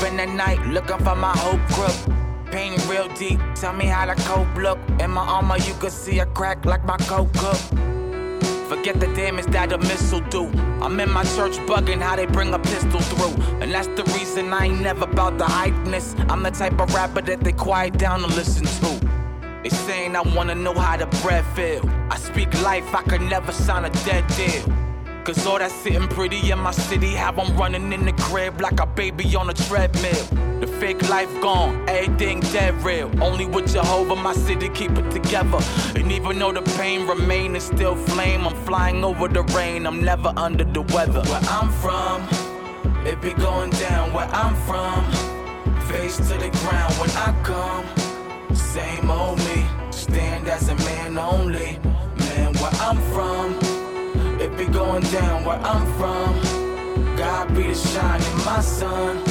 [0.04, 2.52] In the night, looking for my hope group.
[2.52, 4.80] Pain real deep, tell me how the cope look.
[5.00, 7.58] In my armor, you could see a crack like my coke cook.
[8.68, 10.48] Forget the damage that a missile do.
[10.82, 13.44] I'm in my church bugging how they bring a pistol through.
[13.62, 16.16] And that's the reason I ain't never about the hypeness.
[16.30, 19.08] I'm the type of rapper that they quiet down to listen to.
[19.64, 21.82] They saying I wanna know how the bread feel.
[22.10, 24.89] I speak life, I could never sign a dead deal.
[25.24, 28.80] Cause all that sitting pretty in my city, how I'm running in the crib like
[28.80, 30.26] a baby on a treadmill.
[30.60, 33.12] The fake life gone, everything dead real.
[33.24, 35.60] Only with Jehovah, my city keep it together.
[35.96, 38.48] And even though the pain remain, and still flame.
[38.48, 41.22] I'm flying over the rain, I'm never under the weather.
[41.22, 42.28] Where I'm from,
[43.06, 45.06] it be going down where I'm from.
[45.90, 48.56] Face to the ground when I come.
[48.56, 51.80] Same old me, stand as a man only.
[52.18, 53.79] Man, where I'm from.
[54.50, 57.16] It be going down where I'm from.
[57.16, 59.26] God be the shine in my sun.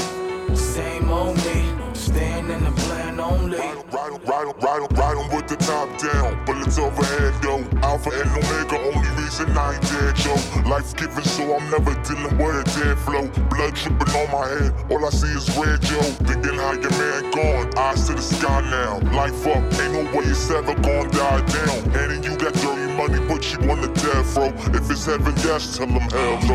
[0.55, 3.59] Same old me, staying in the plan only.
[3.59, 7.65] Ride, ride 'em with the top down, bullets overhead though.
[7.83, 10.35] Alpha and Omega, only reason I ain't dead, yo.
[10.69, 13.27] Life giving, so I'm never dealing with a dead flow.
[13.51, 16.01] Blood dripping on my head, all I see is red, yo.
[16.29, 19.01] Thinking how your man gone, eyes to the sky now.
[19.17, 21.79] Life up, ain't no way it's ever gonna die down.
[21.99, 24.53] And then you got dirty money, but you on the death row.
[24.75, 26.55] If it's heaven, yes, tell them hell no.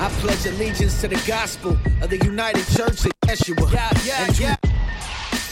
[0.00, 3.72] I pledge allegiance to the gospel of the United Church of Yeshua.
[3.72, 4.56] Yeah, yeah, and yeah.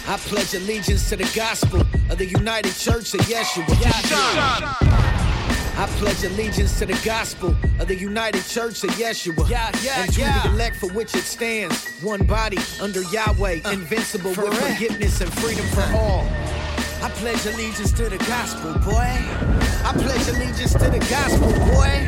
[0.09, 3.69] I pledge allegiance to the gospel of the United Church of Yeshua.
[3.81, 5.07] Yeah, yeah.
[5.79, 9.49] I pledge allegiance to the gospel of the United Church of Yeshua.
[9.51, 10.43] Yeah, yeah, and to yeah.
[10.45, 12.01] the elect for which it stands.
[12.03, 14.53] One body under Yahweh, invincible with real.
[14.53, 16.25] forgiveness and freedom for all.
[17.03, 19.19] I pledge allegiance to the gospel, boy.
[19.85, 22.07] I pledge allegiance to the gospel, boy.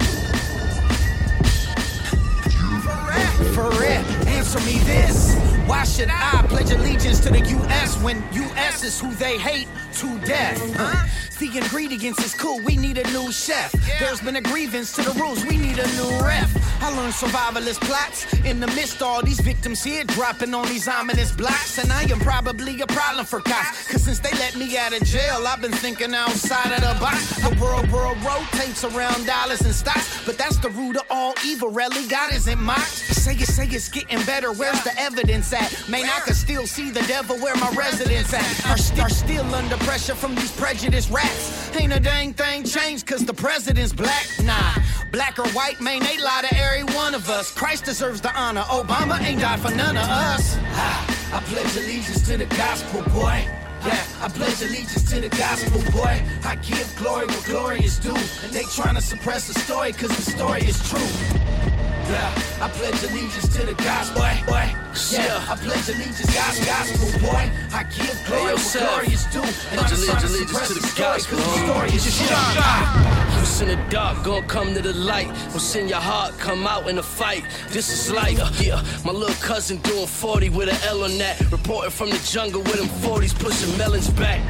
[3.55, 5.35] For real, answer me this.
[5.67, 10.19] Why should I pledge allegiance to the US when US is who they hate to
[10.21, 10.59] death?
[10.77, 11.09] Huh?
[11.41, 13.73] The ingredients is cool, we need a new chef.
[13.99, 16.51] There's been a grievance to the rules, we need a new ref.
[16.81, 21.33] I learned survivalist plots in the midst all these victims here dropping on these ominous
[21.33, 21.79] blocks.
[21.79, 23.91] And I am probably a problem for cops.
[23.91, 27.37] Cause since they let me out of jail, I've been thinking outside of the box.
[27.43, 30.25] The world, world rotates around dollars and stocks.
[30.25, 32.07] But that's the root of all evil, really.
[32.07, 32.87] God isn't mocked.
[32.87, 34.53] Say it, say it's getting better.
[34.53, 35.73] Where's the evidence at?
[35.89, 38.67] Man, I can still see the devil where my residence at.
[38.67, 41.75] Are, st- are still under pressure from these prejudiced rats.
[41.75, 44.27] Ain't a dang thing changed cause the president's black.
[44.45, 44.75] Nah,
[45.13, 47.51] black or white, man, they lie to every one of us.
[47.51, 48.65] Christ deserves the honor.
[48.69, 50.59] Obama ain't died for none of us.
[50.77, 53.49] Ah, I pledge allegiance to the gospel, boy.
[53.87, 56.23] Yeah, I pledge allegiance to the gospel, boy.
[56.45, 58.11] I give glory where glory is due.
[58.45, 61.68] And they trying to suppress the story cause the story is true.
[62.09, 62.33] Yeah,
[62.65, 64.35] I pledge allegiance to the gospel, boy.
[64.47, 64.67] boy.
[65.13, 67.51] Yeah, I pledge allegiance, gospel, gospel, boy.
[67.73, 68.89] I give glory Hey, yo, where Seth.
[68.89, 69.43] glory is due.
[69.43, 73.39] And Pledge to allegiance to the gospel, cause the story is shine.
[73.39, 75.29] Who's in the dark, gonna come to the light.
[75.51, 77.45] We'll send your heart, come out in a fight.
[77.69, 78.83] This is uh, yeah.
[79.05, 81.39] My little cousin doing 40 with an L on that.
[81.53, 84.41] Reporting from the jungle with them 40s, pushing melons back.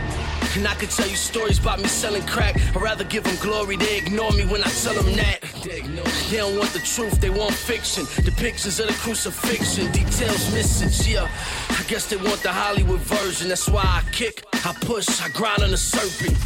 [0.56, 2.56] And I could tell you stories about me selling crack.
[2.74, 5.40] I'd rather give them glory, they ignore me when I tell them that.
[5.62, 8.04] They don't want the truth, they want fiction.
[8.24, 11.28] Depictions of the crucifixion, details missing, yeah.
[11.70, 15.62] I guess they want the Hollywood version, that's why I kick, I push, I grind
[15.62, 16.36] on the serpent.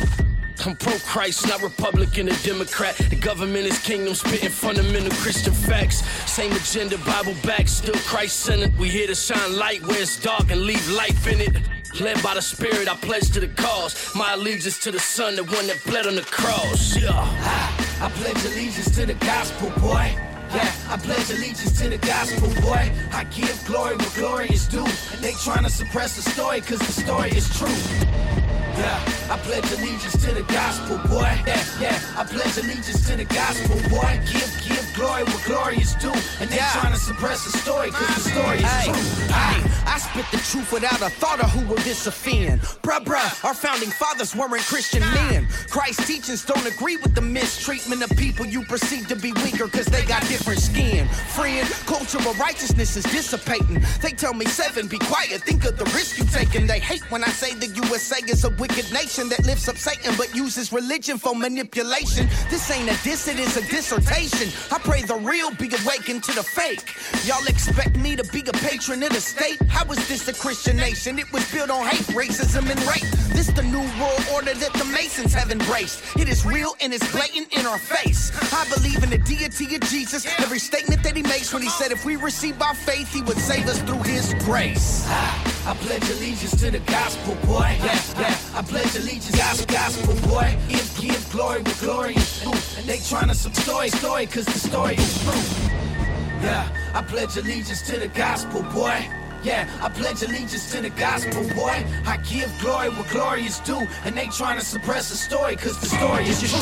[0.64, 2.96] I'm pro Christ, not Republican or Democrat.
[2.96, 6.06] The government is kingdom, spitting fundamental Christian facts.
[6.30, 8.78] Same agenda, Bible back, still Christ centered.
[8.78, 11.56] We here to shine light where it's dark and leave life in it.
[12.00, 14.14] Led by the Spirit, I pledge to the cause.
[14.14, 16.96] My allegiance to the Son, the one that bled on the cross.
[16.96, 17.10] Yeah.
[17.12, 20.16] I, I pledge allegiance to the gospel, boy.
[20.54, 22.90] Yeah, I pledge allegiance to the gospel, boy.
[23.12, 24.86] I give glory where glory is due.
[25.20, 28.61] They trying to suppress the story, cause the story is true.
[28.82, 28.98] Yeah,
[29.34, 31.30] I pledge allegiance to the gospel, boy.
[31.46, 34.20] Yeah, yeah, I pledge allegiance to the gospel, boy.
[34.26, 36.12] Give, give glory where glory is due.
[36.40, 36.72] And they Yeah.
[36.80, 39.32] trying to suppress the story, cause the story is true.
[39.32, 42.60] hey, I spit the truth without a thought of who will this offend.
[42.82, 45.46] Bruh, bruh, our founding fathers weren't Christian men.
[45.70, 49.86] Christ's teachings don't agree with the mistreatment of people you perceive to be weaker because
[49.86, 51.06] they got different skin.
[51.36, 53.80] Friend, cultural righteousness is dissipating.
[54.00, 56.66] They tell me, Seven, be quiet, think of the risk you taking.
[56.66, 60.14] They hate when I say the USA is a wicked nation that lifts up Satan
[60.16, 62.28] but uses religion for manipulation.
[62.48, 64.48] This ain't a diss, it is a dissertation.
[64.70, 66.84] I pray the real be awakened to the fake.
[67.26, 69.60] Y'all expect me to be a patron of the state?
[69.68, 71.18] How is this a Christian nation?
[71.18, 73.10] It was built on hate, racism, and rape.
[73.34, 76.16] This the new world order that the Masons have embraced.
[76.16, 78.32] It is real and it's blatant in our face.
[78.52, 80.26] I believe in the deity of Jesus.
[80.38, 83.38] Every statement that he makes when he said if we receive by faith, he would
[83.38, 85.06] save us through his grace.
[85.08, 87.76] I pledge allegiance to the gospel, boy.
[87.78, 88.51] Yeah, yeah.
[88.54, 90.54] I pledge allegiance to the gospel, boy.
[90.68, 92.50] Give, give glory where glory is due.
[92.50, 95.68] And they trying to some story, story, cause the story is true.
[96.42, 99.08] Yeah, I pledge allegiance to the gospel, boy.
[99.42, 101.82] Yeah, I pledge allegiance to the gospel, boy.
[102.04, 103.88] I give glory where glory is due.
[104.04, 106.60] And they trying to suppress the story, cause the story is true.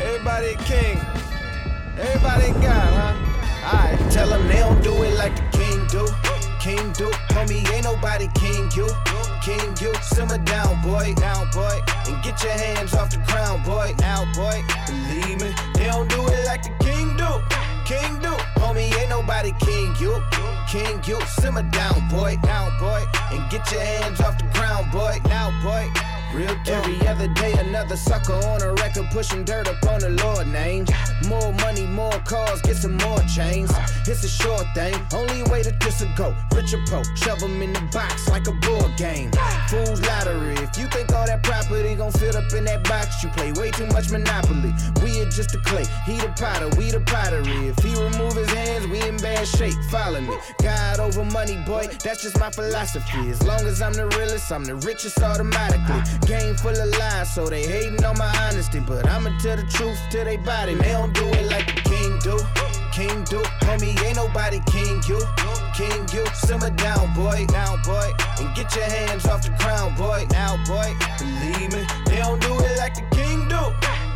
[0.00, 1.00] Everybody king.
[1.98, 2.75] Everybody a
[5.26, 6.06] like the king do.
[6.60, 8.88] King do, homie, ain't nobody king you.
[9.42, 11.80] King you, simmer down, boy, down, boy.
[12.06, 14.62] And get your hands off the crown, boy, now, boy.
[14.86, 17.30] Believe me, they don't do it like the king do.
[17.84, 20.14] King do, homie, ain't nobody king you.
[20.68, 23.02] King you, simmer down, boy, down, boy.
[23.32, 26.15] And get your hands off the ground, boy, now, boy.
[26.34, 30.48] Real Every other day, another sucker on a record pushing dirt up on the Lord
[30.48, 30.84] name.
[31.28, 33.72] More money, more cars, get some more chains.
[34.06, 36.34] It's a short thing, only way to this will go.
[36.54, 39.30] Richer pro, shove 'em in the box like a board game.
[39.68, 40.56] Fool's lottery.
[40.56, 43.70] If you think all that property gon' fit up in that box, you play way
[43.70, 44.74] too much Monopoly.
[45.02, 47.68] We are just the clay, he the potter, we the pottery.
[47.68, 49.74] If he remove his hands, we in bad shape.
[49.90, 50.36] Follow me.
[50.62, 53.30] God over money, boy, that's just my philosophy.
[53.30, 56.02] As long as I'm the realest, I'm the richest automatically.
[56.26, 58.80] Game full of lies, so they hating on my honesty.
[58.80, 60.74] But I'ma tell the truth to they body.
[60.74, 62.38] They don't do it like the king do.
[62.96, 65.20] King do, homie, ain't nobody king you.
[65.76, 68.10] King you, simmer down, boy, down, boy.
[68.40, 70.96] And get your hands off the crown, boy, now, boy.
[71.18, 73.60] Believe me, they don't do it like the king do.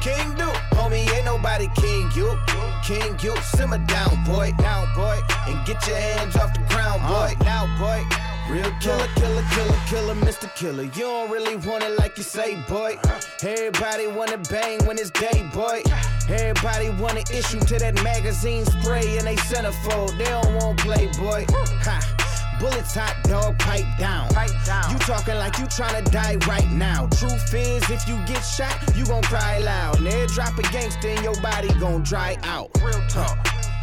[0.01, 2.39] King do, homie, ain't nobody king you.
[2.83, 5.21] King you, simmer down, boy, down, boy.
[5.47, 8.03] And get your hands off the crown, boy, now, boy.
[8.51, 10.53] Real killer, killer, killer, killer, Mr.
[10.57, 10.83] Killer.
[10.83, 12.99] You don't really want it like you say, boy.
[13.45, 15.83] Everybody wanna bang when it's day, boy.
[16.29, 20.19] Everybody wanna issue to that magazine spray and they centerfold.
[20.19, 21.47] They don't want play, boy.
[21.85, 22.57] Ha.
[22.59, 24.29] Bullets hot, dog, pipe down.
[24.31, 24.91] Pipe down.
[24.91, 27.07] You talking like you tryna die right now.
[27.07, 29.99] Truth is, if you get shot, you gon' cry loud.
[29.99, 32.69] And every drop a gangster in your body gon' dry out.
[32.83, 33.39] Real talk.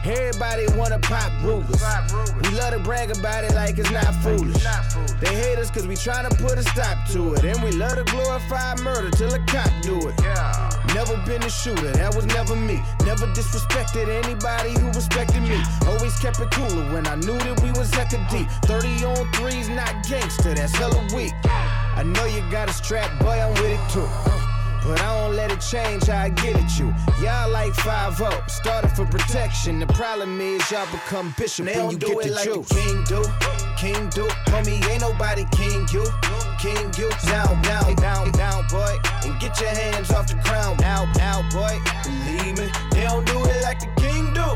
[0.06, 1.82] Everybody wanna pop Rugers.
[2.42, 4.64] We love to brag about it like it's not foolish.
[5.20, 7.44] They hate us cause we tryna put a stop to it.
[7.44, 10.16] And we love to glorify murder till a cop do it.
[10.94, 12.82] Never been a shooter, that was never me.
[13.06, 15.62] Never disrespected anybody who respected me.
[15.86, 18.48] Always kept it cooler when I knew that we was hecka deep.
[18.66, 21.34] 30 on threes, not gangster, that's hella weak.
[21.46, 24.02] I know you got a strap, boy, I'm with it too.
[24.02, 24.57] Uh.
[24.88, 26.96] But I don't let it change how I get at you.
[27.22, 29.80] Y'all like 5 started for protection.
[29.80, 32.48] The problem is y'all become bishop They when don't you do get it the like
[32.48, 32.74] the.
[32.74, 33.20] King do,
[33.76, 36.08] king do, homie, ain't nobody king you.
[36.58, 38.96] King you, down, down, down, down, boy.
[39.26, 41.78] And get your hands off the crown, now, now, boy.
[42.04, 44.48] Believe me, they don't do it like the king do.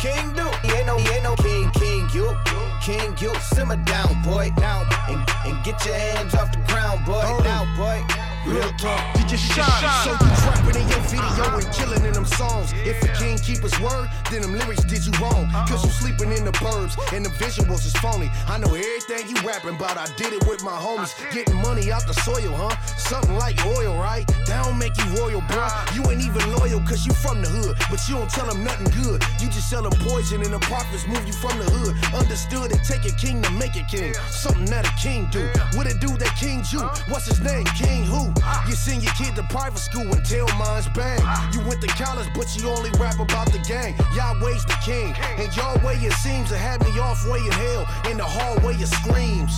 [0.00, 2.32] King do, he ain't no, he ain't no king, king you.
[2.80, 4.86] King you, simmer down, boy, down.
[5.10, 8.00] And, and get your hands off the crown, boy, now, boy.
[8.46, 10.04] Real talk, you just shine.
[10.04, 12.74] So you trapping in your video and killing in them songs.
[12.84, 15.48] If a king keep his word, then them lyrics did you wrong.
[15.66, 18.30] Cause you sleeping in the burbs and the visuals is phony.
[18.46, 21.16] I know everything you rapping about, I did it with my homies.
[21.32, 22.76] Getting money out the soil, huh?
[22.98, 24.26] Something like oil, right?
[24.46, 25.66] That don't make you royal, bro.
[25.94, 27.78] You ain't even loyal cause you from the hood.
[27.90, 29.24] But you don't tell them nothing good.
[29.40, 31.96] You just sell them poison and the profits move you from the hood.
[32.12, 34.12] Understood and take a king to make a king.
[34.28, 35.48] Something that a king do.
[35.78, 36.80] What it do that king do?
[37.08, 37.64] What's his name?
[37.72, 38.33] King who?
[38.66, 41.20] You send your kid to private school tell mine's bang.
[41.52, 43.94] You went to college, but you only rap about the gang.
[44.14, 47.86] Yahweh's the king, and your way it seems to have me off way in hell.
[48.10, 49.52] In the hallway it screams.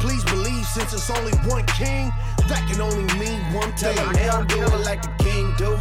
[0.00, 2.12] Please believe, since it's only one king,
[2.48, 3.96] that can only mean one thing.
[4.12, 5.76] They don't do it like the king do.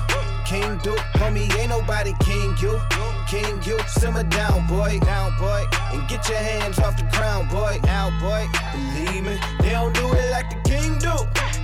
[0.45, 2.80] King do, homie, ain't nobody king you.
[3.28, 7.80] King you, simmer down, boy, down, boy, and get your hands off the crown, boy.
[7.84, 11.13] Now, boy, believe me, they don't do it like the king do.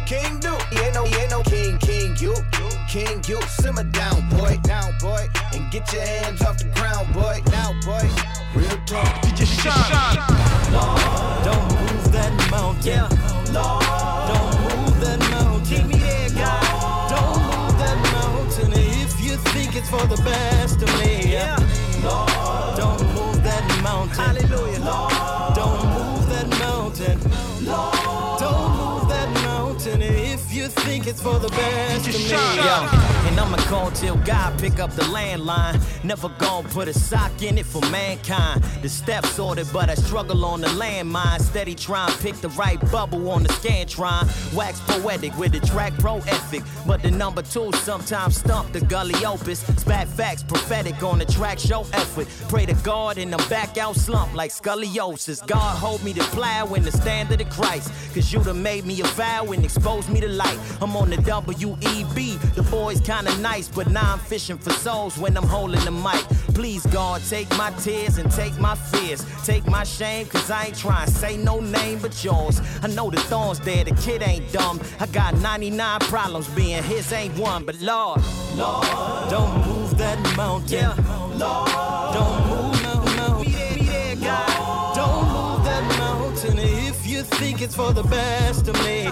[0.06, 2.36] King do, he ain't no, he ain't no king, king you,
[2.90, 7.42] king you, simmer down, boy, down, boy, and get your hands off the crown, boy.
[7.52, 8.04] Now, boy,
[8.54, 10.18] real talk, did you shine.
[11.46, 13.02] Don't move that mountain.
[13.54, 13.84] Lord,
[14.30, 15.66] don't move that mountain.
[15.66, 17.10] Keep me there, God.
[17.10, 21.34] Don't move that mountain if you think it's for the best of me.
[21.34, 21.58] Yeah.
[22.04, 24.16] Lord, don't move that mountain.
[24.18, 24.80] Hallelujah.
[24.80, 25.56] Lord,
[30.94, 32.30] think it's for the best of me.
[32.30, 32.78] Yo,
[33.28, 35.82] and I'ma call till God pick up the landline.
[36.04, 38.64] Never gon' put a sock in it for mankind.
[38.84, 41.42] The steps ordered, but I struggle on the landmine.
[41.42, 44.24] Steady trying to pick the right bubble on the scantron.
[44.54, 46.62] Wax poetic with the track pro ethic.
[46.86, 49.62] But the number two sometimes stump the gully opus.
[49.78, 52.28] Spat facts prophetic on the track show effort.
[52.50, 55.46] Pray to God and I'm back out slump like scoliosis.
[55.48, 57.92] God hold me to plow in the standard of Christ.
[58.14, 60.60] Cause you done made me a vow and exposed me to light.
[60.84, 62.56] I'm on the WEB.
[62.56, 66.22] Du Bois kinda nice, but now I'm fishing for souls when I'm holding the mic.
[66.54, 69.26] Please, God, take my tears and take my fears.
[69.46, 72.60] Take my shame, cause I ain't trying to say no name but yours.
[72.82, 74.82] I know the thorns there, the kid ain't dumb.
[75.00, 78.22] I got 99 problems, being his ain't one, but Lord,
[78.58, 78.86] Lord,
[79.30, 80.80] don't move that mountain.
[80.80, 80.96] Yeah.
[81.38, 81.72] Lord,
[82.14, 83.42] don't move, no, no.
[83.42, 84.96] Be there, be there, God.
[84.98, 89.10] Don't move that mountain if you think it's for the best of me.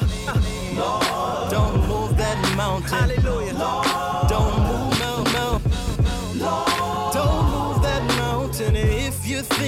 [0.75, 2.89] Lord, don't move that mountain.
[2.89, 3.53] Hallelujah.
[3.53, 3.87] Lord,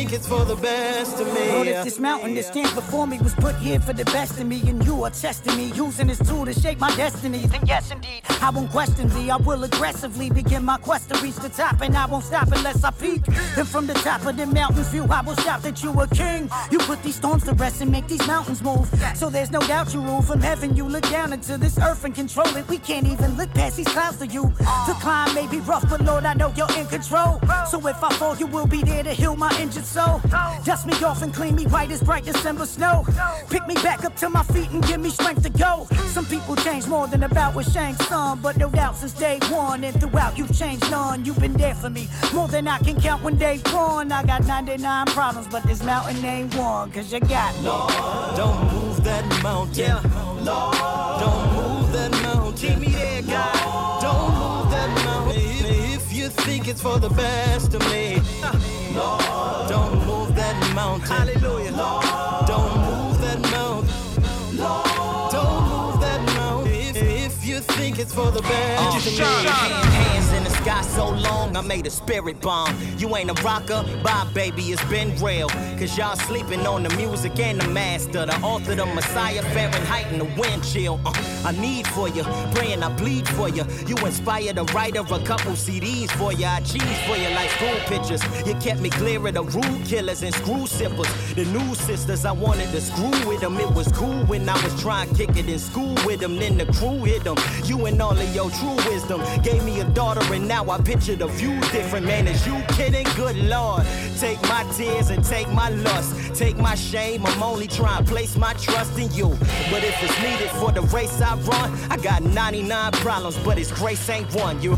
[0.04, 1.70] think it's for the best of me.
[1.70, 4.62] If this mountain that stands before me was put here for the best of me,
[4.68, 8.22] and you are testing me, using this tool to shape my destiny, then yes, indeed,
[8.42, 9.30] I won't question thee.
[9.30, 12.84] I will aggressively begin my quest to reach the top, and I won't stop unless
[12.84, 13.24] I peak.
[13.56, 16.50] Then from the top of the mountain's view, I will shout that you are king.
[16.70, 18.90] You put these storms to rest and make these mountains move.
[19.16, 20.76] So there's no doubt you rule from heaven.
[20.76, 22.68] You look down into this earth and control it.
[22.68, 24.52] We can't even look past these clouds for you.
[24.88, 27.40] The climb may be rough, but Lord, I know you're in control.
[27.70, 30.20] So if I fall, you will be there to heal my injured soul.
[30.66, 33.06] Dust me off and clean me white as bright December snow.
[33.50, 35.88] Pick me back up to my feet and give me strength to go.
[36.16, 39.84] Some people change more than about what Shank's son, but no doubt since day one
[39.84, 41.24] and throughout you've changed none.
[41.26, 44.12] You've been there for me more than I can count when day one.
[44.12, 47.68] I got 99 problems, but this mountain ain't one, cause you got me.
[47.68, 49.98] Lord, don't move that mountain.
[50.44, 50.76] Lord,
[51.24, 52.70] don't move that mountain.
[52.70, 54.02] Keep me there, God.
[54.02, 58.20] Don't move that mountain if you think it's for the best of me.
[58.44, 58.73] Uh.
[58.96, 61.08] Lord, don't move that mountain.
[61.08, 61.72] Hallelujah.
[61.72, 62.43] Lord,
[68.04, 69.18] it's for the best of me.
[69.18, 72.76] Hands in the sky so long, I made a spirit bomb.
[72.98, 75.48] You ain't a rocker, bye baby, it's been real.
[75.80, 80.20] Cause y'all sleeping on the music and the master, the author, the messiah, Fahrenheit and
[80.20, 81.00] the wind chill.
[81.06, 81.14] Uh,
[81.46, 82.24] I need for you,
[82.54, 83.64] praying I bleed for you.
[83.88, 86.46] You inspired a writer, a couple CDs for you.
[86.46, 88.22] I cheese for you like school pictures.
[88.46, 91.08] You kept me clear of the rude killers and screw sippers.
[91.36, 93.58] The new sisters, I wanted to screw with them.
[93.58, 96.36] It was cool when I was trying to kick it in school with them.
[96.36, 97.38] Then the crew hit them.
[97.64, 101.16] You and all of your true wisdom gave me a daughter, and now I picture
[101.16, 102.06] the view different.
[102.06, 103.06] Man, is you kidding?
[103.16, 103.84] Good lord.
[104.20, 106.36] Take my tears and take my lust.
[106.36, 107.26] Take my shame.
[107.26, 109.30] I'm only trying to place my trust in you.
[109.70, 113.72] But if it's needed for the race I run, I got 99 problems, but His
[113.72, 114.62] grace ain't one.
[114.62, 114.78] You.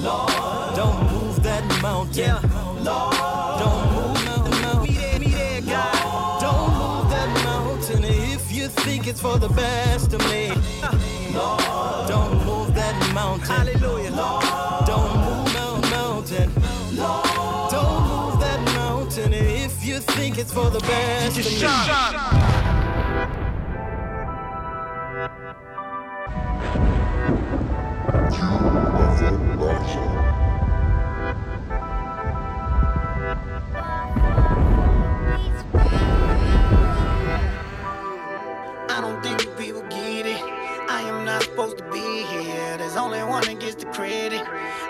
[0.00, 2.24] Lord, don't move that mountain.
[2.24, 2.40] Yeah.
[2.80, 3.16] Lord,
[3.58, 4.94] don't move that mountain.
[4.94, 6.40] There, there, God.
[6.40, 10.52] Don't move that mountain if you think it's for the best of me.
[11.36, 13.46] Lord, don't move that mountain.
[13.46, 14.10] Hallelujah.
[14.10, 14.44] Lord,
[14.86, 16.50] don't move that mountain.
[16.96, 21.66] Lord, don't move that mountain if you think it's for the best of me.
[29.68, 30.25] I
[41.56, 42.76] supposed to be here.
[42.76, 44.42] There's only one that gets the credit.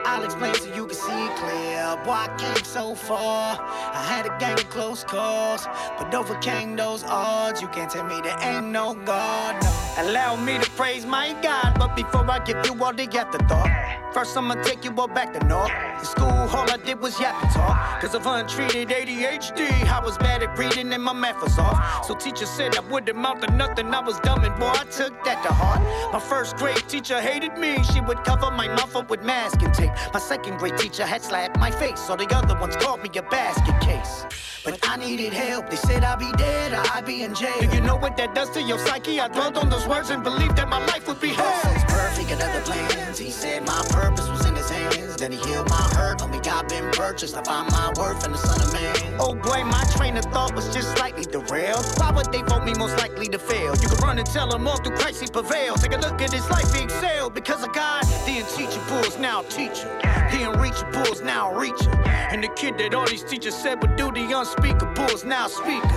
[0.05, 1.97] I'll explain so you can see clear.
[2.05, 3.57] Boy, I came so far.
[3.61, 5.65] I had a gang of close calls,
[5.97, 7.63] but overcame those odds.
[7.63, 9.63] You can't tell me there ain't no God.
[9.63, 9.71] No.
[9.99, 13.71] Allow me to praise my God, but before I give you all the afterthought,
[14.13, 15.71] first I'ma take you all back to North.
[15.99, 18.01] In school, all I did was yap and talk.
[18.01, 22.05] Cause of untreated ADHD, I was bad at reading and my math was off.
[22.07, 23.95] So teacher said I wouldn't amount to nothing.
[23.95, 25.81] I was dumb and boy, I took that to heart.
[26.13, 27.83] My first grade teacher hated me.
[27.85, 29.93] She would cover my mouth up with masking tape.
[30.13, 32.01] My second grade teacher had slapped my face.
[32.01, 34.27] So the other ones called me a basket case.
[34.65, 35.71] But I needed help.
[35.71, 37.61] They said I'd be dead or I'd be in jail.
[37.61, 39.21] Do you know what that does to your psyche?
[39.21, 41.47] I dwelled on those words and believed that my life would be hell.
[41.87, 43.19] Perfect at other plans.
[43.19, 45.17] He said my purpose was in his hands.
[45.17, 46.23] Then he healed my hurt.
[46.23, 47.35] Only God been purchased.
[47.37, 49.17] I find my worth in the Son of Man.
[49.19, 51.85] Oh boy, my train of thought was just slightly derailed.
[51.97, 53.75] Why would they vote me most likely to fail?
[53.77, 55.81] You can run and tell them all through Christ he prevailed.
[55.81, 57.35] Take a look at his life, he excelled.
[57.35, 59.89] Because of God, the unteachable is now teacher.
[60.33, 61.95] The unreachable is now reaching.
[62.33, 65.91] And the kid that all these teachers said would do the unspeakable is now speaking.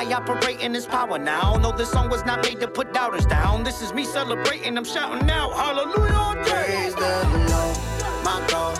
[0.00, 1.56] I operate in his power now.
[1.56, 3.64] No, this song was not made to put doubters down.
[3.64, 6.14] This is me celebrating, I'm shouting out, hallelujah.
[6.14, 6.42] all day.
[6.50, 6.94] Praise
[8.48, 8.76] God.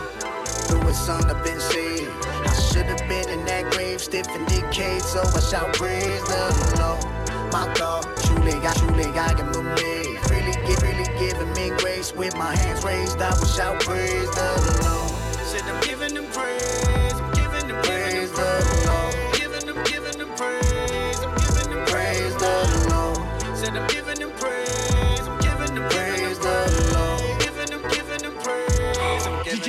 [0.69, 2.11] Through his son, I've been saved.
[2.27, 6.77] I should have been in that grave, stiff and decayed, so I shout praise the
[6.81, 7.05] Lord.
[7.53, 10.31] My God, truly, I truly, I am amazed.
[10.31, 13.21] Really, really giving me grace with my hands raised.
[13.21, 14.98] I will shout praise the Lord.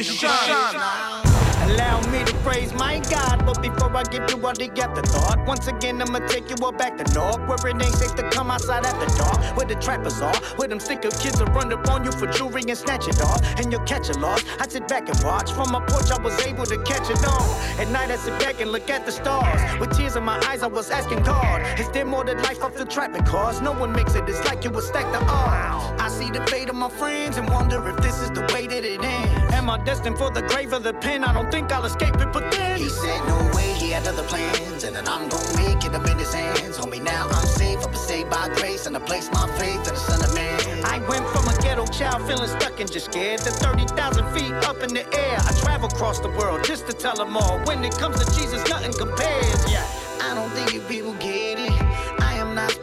[0.07, 1.39] I'm giving.
[1.69, 5.67] Allow me to praise my God, but before I give you all the afterthought, once
[5.67, 8.85] again I'ma take you all back to North, where it ain't safe to come outside
[8.85, 12.11] after dark, where the trappers are, where them sicker kids will run up on you
[12.11, 14.43] for jewelry and snatch it off, and you'll catch a loss.
[14.59, 17.53] I sit back and watch from my porch, I was able to catch it all.
[17.77, 20.63] At night I sit back and look at the stars, with tears in my eyes
[20.63, 23.61] I was asking God, is there more to life after trapping cars?
[23.61, 26.01] No one makes it, it's like you would stack the odds.
[26.01, 28.83] I see the fate of my friends and wonder if this is the way that
[28.83, 29.48] it ends.
[29.51, 31.23] Am I destined for the grave of the pen?
[31.23, 33.73] I don't think I'll escape it, but then he said no way.
[33.73, 36.77] He had other plans, and then I'm gonna make it up in his hands.
[36.77, 37.85] Homie, now I'm safe.
[37.85, 40.85] I'm saved by grace, and I place my faith in the Son of Man.
[40.85, 44.81] I went from a ghetto child feeling stuck and just scared to 30,000 feet up
[44.83, 45.37] in the air.
[45.39, 47.59] I travel across the world just to tell them all.
[47.65, 49.71] When it comes to Jesus, nothing compares.
[49.71, 49.85] Yeah,
[50.21, 51.68] I don't think you people get it.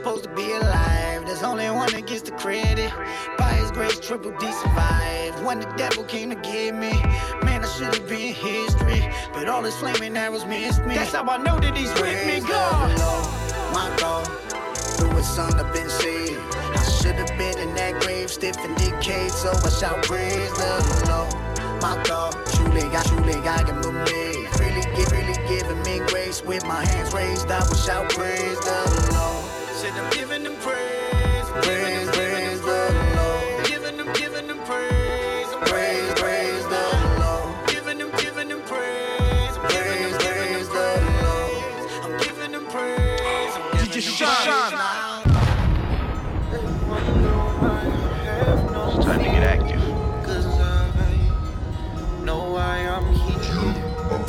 [0.06, 1.26] Supposed to be alive.
[1.26, 2.92] There's only one that gets the credit.
[3.36, 5.44] By his grace, Triple D survived.
[5.44, 6.92] When the devil came to get me,
[7.42, 9.02] man, I should have been history.
[9.34, 10.94] But all his flaming arrows missed me.
[10.94, 12.96] That's how I know that he's with me, God.
[13.74, 14.28] My God,
[14.94, 16.38] through his son, I've been saved.
[16.54, 19.32] I should have been in that grave, stiff and decayed.
[19.32, 21.34] So I shout praise the Lord.
[21.82, 24.60] My God, truly, I truly, I am amazed.
[24.60, 27.50] Really, give, really giving me grace with my hands raised.
[27.50, 29.35] I will shout praise the Lord.
[29.96, 33.66] Said I'm giving him praise, praise, praise the Lord.
[33.66, 37.68] Giving him, giving him praise, praise, praise the Lord.
[37.68, 42.04] Giving him, giving him praise, praise, praise the Lord.
[42.04, 43.96] I'm giving him praise, I'm giving.
[43.96, 44.18] It's
[49.06, 49.82] time to get active.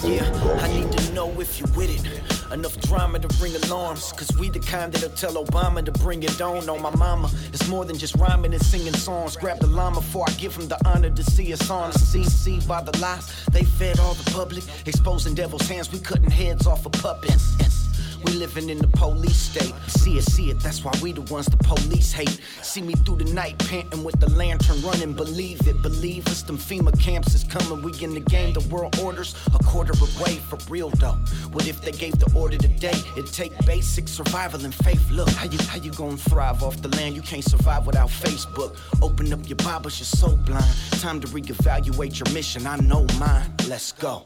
[0.06, 2.17] Yeah, I need to know if you with it.
[2.52, 4.12] Enough drama to ring alarms.
[4.14, 6.70] Cause we the kind that'll tell Obama to bring it on.
[6.70, 9.36] On my mama, it's more than just rhyming and singing songs.
[9.36, 11.92] Grab the llama before I give him the honor to see us on.
[11.94, 14.64] See by the lies they fed all the public.
[14.86, 17.87] Exposing devil's hands, we cutting heads off of puppets.
[18.26, 19.74] We living in the police state.
[19.88, 22.40] See it, see it, that's why we the ones the police hate.
[22.62, 25.14] See me through the night, panting with the lantern running.
[25.14, 26.42] Believe it, believe us.
[26.42, 27.82] Them FEMA camps is coming.
[27.82, 31.18] We in the game, the world orders a quarter away for real though.
[31.52, 33.00] What if they gave the order today?
[33.18, 35.10] It'd take basic survival and faith.
[35.12, 37.16] Look, how you how you gonna thrive off the land?
[37.16, 38.78] You can't survive without Facebook.
[39.02, 40.74] Open up your Bibles, you're so blind.
[41.02, 42.68] Time to reevaluate your mission.
[42.68, 43.54] I know mine.
[43.68, 44.24] Let's go.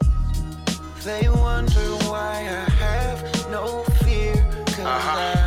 [1.04, 4.34] They wonder why I have no fear.
[4.66, 5.36] Cause uh-huh.
[5.36, 5.41] I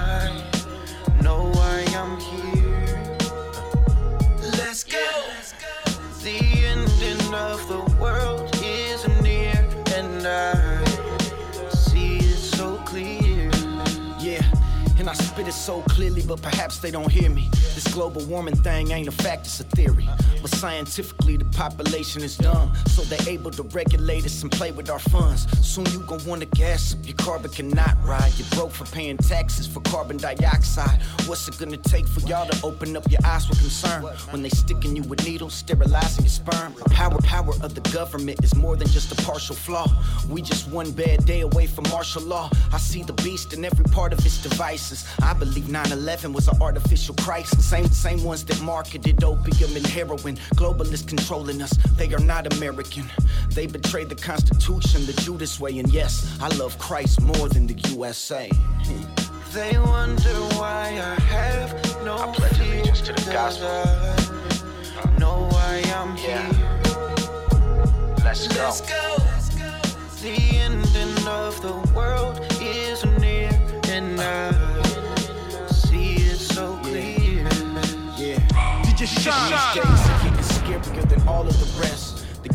[15.48, 17.50] it so clearly, but perhaps they don't hear me.
[17.74, 20.08] This global warming thing ain't a fact, it's a theory.
[20.42, 24.90] But scientifically, the population is dumb, so they're able to regulate us and play with
[24.90, 25.48] our funds.
[25.66, 28.32] Soon you gon' wanna gas up, your carbon cannot ride.
[28.38, 31.02] You're broke for paying taxes for carbon dioxide.
[31.26, 34.04] What's it gonna take for y'all to open up your eyes with concern?
[34.32, 36.74] When they sticking you with needles, sterilizing your sperm.
[36.76, 39.88] The power, power of the government is more than just a partial flaw.
[40.30, 42.50] We just one bad day away from martial law.
[42.72, 45.06] I see the beast in every part of its devices.
[45.22, 47.66] I believe 9-11 was an artificial crisis.
[47.66, 50.38] Same, same ones that marketed opium and heroin.
[50.56, 51.72] Globalists controlling us.
[51.98, 53.06] They are not American.
[53.50, 55.78] They betrayed the Constitution, the Judas way.
[55.80, 58.50] And yes, I love Christ more than the USA.
[59.54, 63.68] They wonder why I have no I pledge allegiance to the gospel.
[63.68, 66.52] I know why I'm Yeah.
[66.52, 66.72] here.
[68.24, 68.64] Let's go.
[68.64, 69.16] Let's go.
[70.22, 72.42] The ending of the world
[79.06, 80.05] You shine.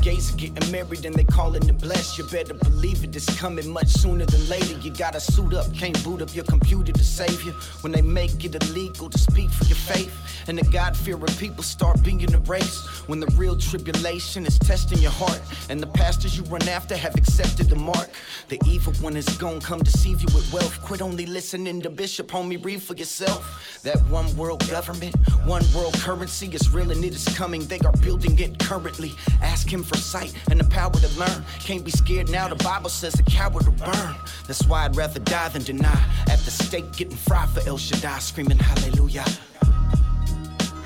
[0.00, 2.18] Gays are getting married and they calling it blessed.
[2.18, 4.78] You better believe it, it's coming much sooner than later.
[4.78, 7.52] You gotta suit up, can't boot up your computer to save you.
[7.82, 10.14] When they make it illegal to speak for your faith,
[10.48, 13.08] and the God fearing people start being erased.
[13.08, 17.14] When the real tribulation is testing your heart, and the pastors you run after have
[17.14, 18.08] accepted the mark.
[18.48, 20.80] The evil one is gonna come deceive you with wealth.
[20.82, 23.80] Quit only listening to Bishop, homie, read for yourself.
[23.82, 27.64] That one world government, one world currency is real and it is coming.
[27.66, 29.12] They are building it currently.
[29.42, 31.44] Ask him for sight and the power to learn.
[31.58, 34.14] Can't be scared now, the Bible says a coward will burn.
[34.46, 36.00] That's why I'd rather die than deny.
[36.28, 39.24] At the stake, getting fried for El Shaddai, screaming hallelujah.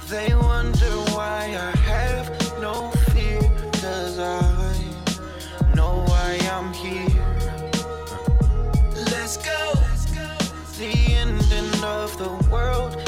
[0.08, 2.26] They wonder why I have
[2.60, 3.42] no fear,
[3.82, 4.40] cause I
[5.74, 7.24] know why I'm here.
[9.12, 9.72] Let's go.
[10.78, 10.92] The
[11.22, 13.03] ending of the world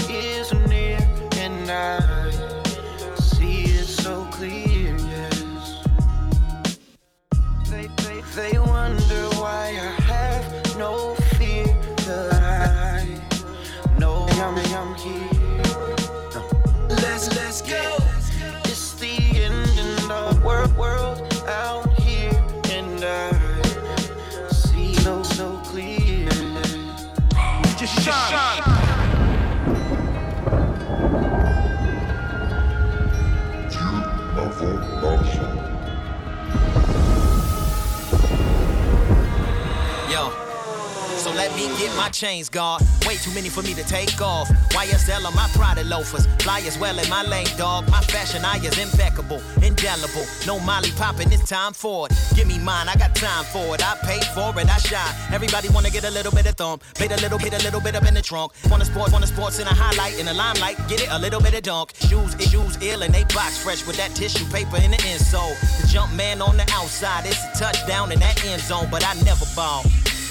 [41.97, 42.83] my chains guard.
[43.07, 44.49] Way too many for me to take off.
[44.71, 46.27] YSL on my Prada loafers.
[46.39, 47.89] Fly as well in my lane, dog.
[47.91, 50.25] My fashion eye is impeccable, indelible.
[50.47, 52.13] No Molly popping, it's time for it.
[52.35, 53.83] Give me mine, I got time for it.
[53.83, 55.15] I paid for it, I shine.
[55.33, 56.83] Everybody wanna get a little bit of thump.
[56.95, 58.53] Paid a little bit, a little bit up in the trunk.
[58.71, 60.77] Wanna sport, wanna sports in a highlight, in the limelight.
[60.89, 61.93] Get it, a little bit of dunk.
[62.09, 65.55] Shoes, shoes ill and they box fresh with that tissue paper in the insole.
[65.81, 69.15] The jump man on the outside, it's a touchdown in that end zone, but I
[69.25, 69.85] never ball.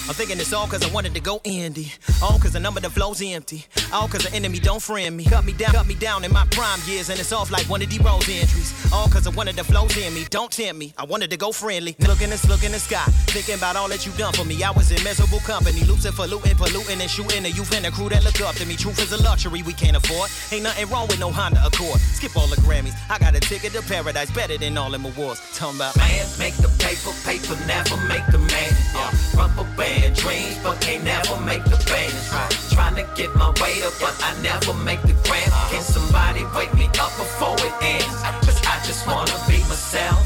[0.08, 1.90] I'm thinking it's all cause I wanted to go indie.
[2.22, 3.66] All cause the number the flow's empty.
[3.92, 5.24] All cause the enemy don't friend me.
[5.24, 7.82] Cut me down, cut me down in my prime years, and it's off like one
[7.82, 8.72] of these rose entries.
[8.92, 10.24] All cause I wanted the flows in me.
[10.30, 10.94] Don't tempt me.
[10.96, 11.96] I wanted to go friendly.
[12.06, 13.02] Look in this, look in the sky.
[13.34, 14.62] Thinking about all that you done for me.
[14.62, 15.80] I was in miserable company.
[16.06, 18.76] For looting, polluting, and shooting the youth and the crew that look up to me.
[18.76, 20.30] Truth is a luxury we can't afford.
[20.52, 21.98] Ain't nothing wrong with no Honda Accord.
[21.98, 22.94] Skip all the Grammys.
[23.10, 25.40] I got a ticket to paradise better than all them awards.
[25.52, 28.72] Talking about Man, make the paper, paper never make the man.
[28.94, 32.28] Uh, rubber band dreams, but can't never make the bands.
[32.72, 35.50] Trying to get my weight up, but I never make the gram.
[35.70, 38.16] Can somebody wake me up before it ends?
[38.44, 40.20] Cause I just wanna be myself.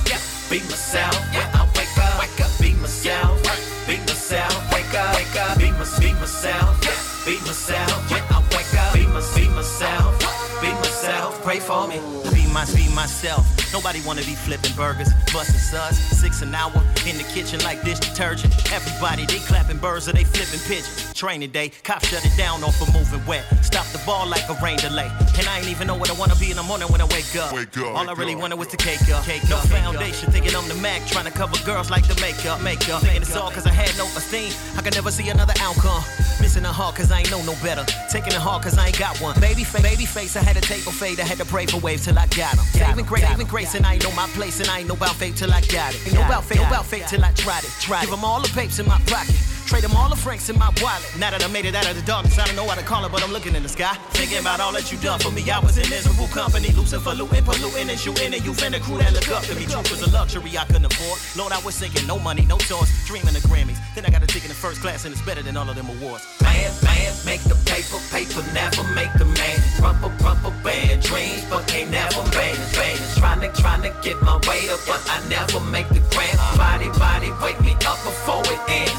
[0.51, 2.19] Be myself when I wake up.
[2.19, 2.51] Wake up.
[2.61, 3.39] Be myself.
[3.87, 4.73] Be myself.
[4.73, 5.15] Wake up.
[5.15, 5.59] Wake up.
[5.59, 7.25] Be, my, be myself.
[7.25, 8.93] Be myself when I wake up.
[8.93, 10.19] Be, my, be myself.
[10.61, 11.41] Be myself.
[11.45, 12.40] Pray for me.
[12.53, 13.47] My, be myself.
[13.73, 16.73] Nobody wanna be flipping burgers, busting suds, six an hour
[17.07, 18.53] in the kitchen like dish detergent.
[18.73, 21.15] Everybody they clapping birds or they flipping pigeons.
[21.15, 23.45] Training day, cops shut it down off of moving wet.
[23.65, 25.09] Stop the ball like a rain delay.
[25.39, 27.37] And I ain't even know what I wanna be in the morning when I wake
[27.37, 27.53] up.
[27.53, 28.41] Wake up, All I really up.
[28.41, 29.25] wanted was the cake up.
[29.25, 33.03] Cake no foundation, thinking I'm the Mac, trying to cover girls like the makeup, makeup.
[33.03, 34.53] Thinking it's all cause I had no esteem.
[34.77, 36.03] I could never see another outcome.
[36.41, 37.85] Missing a heart cause I ain't know no better.
[38.11, 39.39] Taking a heart cause I ain't got one.
[39.41, 41.21] Baby face, baby face, I had a table fade.
[41.21, 42.65] I had to pray for waves till I got them.
[42.67, 45.15] Saving grace, saving grace, and I ain't know my place, and I ain't know about
[45.17, 46.01] fate till I got it.
[46.07, 47.71] Ain't know about fate, know about fate till I tried it.
[47.81, 48.03] Tried.
[48.03, 49.37] Give them all the papes in my pocket.
[49.71, 51.07] Trade them all the francs in my wallet.
[51.17, 53.07] Now that I made it out of the darkness, I don't know how to call
[53.07, 53.95] it, but I'm looking in the sky.
[54.19, 55.47] Thinking about all that you done for me.
[55.47, 58.99] I was in miserable company, losing for looting, polluting, and shooting, and you the crew
[58.99, 59.71] that look up to me.
[59.71, 61.23] Truth was a luxury I couldn't afford.
[61.39, 63.79] Lord, I was sinking, no money, no tours, dreaming of Grammys.
[63.95, 65.87] Then I got a ticket in first class, and it's better than all of them
[65.87, 66.27] awards.
[66.43, 69.59] Man, man, make the paper, paper never make the man.
[69.79, 72.99] Rumble, rumble, bad dreams, but can't never make it.
[73.23, 76.43] Trying to, trying to get my weight up, but I never make the grand.
[76.59, 78.99] Body, body, wake me up before it ends.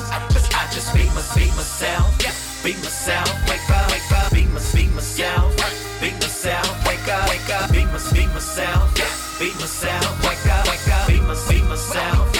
[0.53, 2.17] I just be my, be myself.
[2.63, 5.55] Be myself, wake up, wake up, be my, be myself.
[5.99, 8.93] Be myself, wake up, wake up, be my, be myself.
[9.39, 12.31] Be myself, wake up, wake up, be my, be myself.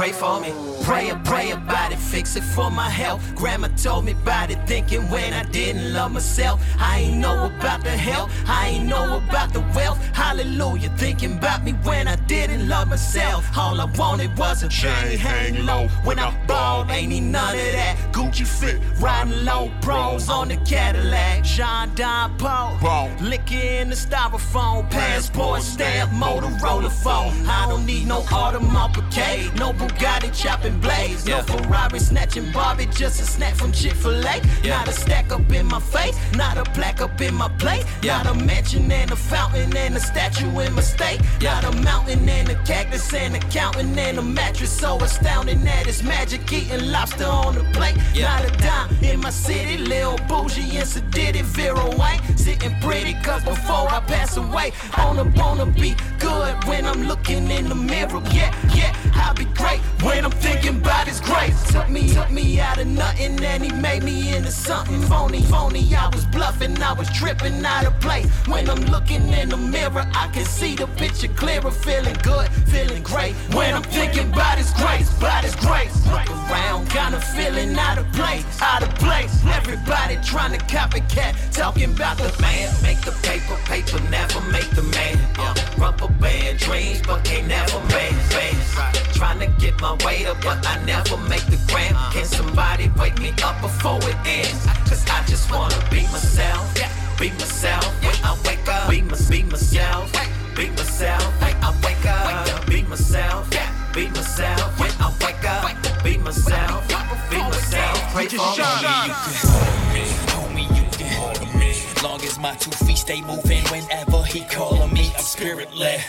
[0.00, 0.50] Pray for me.
[0.82, 3.22] Pray and pray about it, fix it for my health.
[3.34, 6.58] Grandma told me about it, thinking when I didn't love myself.
[6.78, 9.98] I ain't know about the health, I ain't know about the wealth.
[10.16, 13.46] Hallelujah, thinking about me when I didn't love myself.
[13.58, 15.88] All I wanted was a chain hang low.
[16.02, 17.96] When I balled, ain't need none of that.
[18.10, 21.44] Gucci fit, riding low pros on the Cadillac.
[21.44, 27.46] John Don Paul, licking the styrofoam, passport stamp, Motorola phone.
[27.46, 33.20] I don't need no Audemars Piguet, no Bugatti chopping blades, no Ferrari snatching Barbie, just
[33.20, 34.40] a snack from Chick Fil A.
[34.64, 38.26] Not a stack up in my face, not a plaque up in my plate, not
[38.26, 42.48] a mansion and a fountain and a statue in my state, not a mountain and
[42.48, 44.70] a cactus and a counting and a mattress.
[44.70, 47.96] So astounding that it's magic eating lobster on the plate.
[48.16, 53.44] Not a dime in my city, Lil Bougie and Sedity, Vero Wayne, sitting pretty cause
[53.44, 58.22] before I pass away, on a wanna be good when I'm looking in the mirror.
[58.32, 61.56] Yeah, yeah, I'll be great when I'm thinking about his grace.
[61.72, 65.94] Took me, took me out of nothing and he made me into something phony, phony.
[65.94, 68.28] I was bluffing, I was tripping out of place.
[68.46, 73.02] When I'm looking in the mirror, I can see the picture clearer, feeling good, feeling
[73.02, 73.34] great.
[73.54, 75.94] When I'm thinking about his grace, about his grace.
[76.06, 79.32] Look around, kinda feeling out of place, out of place.
[79.46, 82.70] Everybody trying to copycat, talking about the man.
[82.82, 85.18] Make the paper, paper never make the man.
[85.38, 89.16] Uh, rubber band dreams, but can't never make fans.
[89.16, 91.94] Trying to get my weight up, but I never make the gram.
[92.12, 94.64] Can somebody wake me up before it ends?
[94.88, 96.74] Cause I just wanna be myself.
[97.18, 98.88] Be myself when I wake up.
[98.88, 100.10] Be, my, be myself.
[100.56, 102.66] Be myself when I wake up.
[102.66, 103.50] Be myself.
[103.92, 106.02] Be myself when I wake up.
[106.02, 106.88] Be myself.
[107.30, 108.12] Be myself.
[108.12, 110.04] Pray for me.
[110.32, 111.74] Homie, you can hold me.
[112.02, 116.02] Long as my two feet stay moving whenever he calling me, I'm spirit led.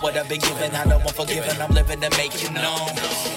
[0.00, 1.60] What I've been given, I know I'm forgiven.
[1.60, 2.88] I'm living to make you known.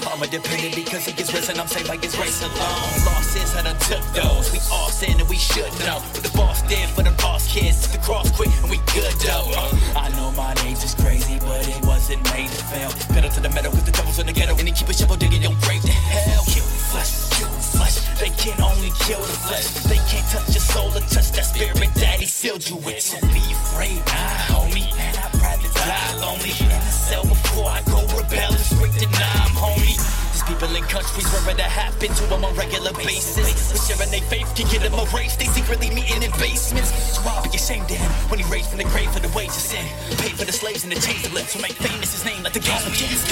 [0.08, 1.60] I'm a dependent because he gets risen.
[1.60, 3.04] I'm saved by his grace alone.
[3.04, 4.48] Losses, I done took those.
[4.48, 6.00] We all sin and we should know.
[6.00, 7.92] What the boss did for the boss kids.
[7.92, 9.52] The cross quick and we good though.
[10.00, 12.92] I know my age is crazy, but it wasn't made to fail.
[13.12, 14.56] Pedal to the metal cause the devil's in the ghetto.
[14.56, 16.48] And he keep a shovel digging your grave to hell.
[16.48, 18.00] Kill the flesh, kill the flesh.
[18.24, 19.68] They can only kill the flesh.
[19.84, 23.02] They can't touch your soul or touch that spirit that he sealed you with.
[23.04, 24.00] So be afraid,
[24.48, 24.88] homie.
[24.96, 25.33] Rather
[25.76, 29.98] die lonely in the cell before I go rebel and straight to I'm homie.
[30.32, 33.72] These people in countries where it happen to them on a regular basis.
[33.72, 35.40] But sharing their faith can get them erased.
[35.40, 36.92] They secretly meeting in basements.
[37.16, 39.72] So I'll be ashamed of him when he raised from the grave for the wages
[39.72, 39.86] sin.
[40.18, 41.00] Paid for the slaves and the
[41.34, 41.54] lips.
[41.54, 43.24] So make famous his name like the games of James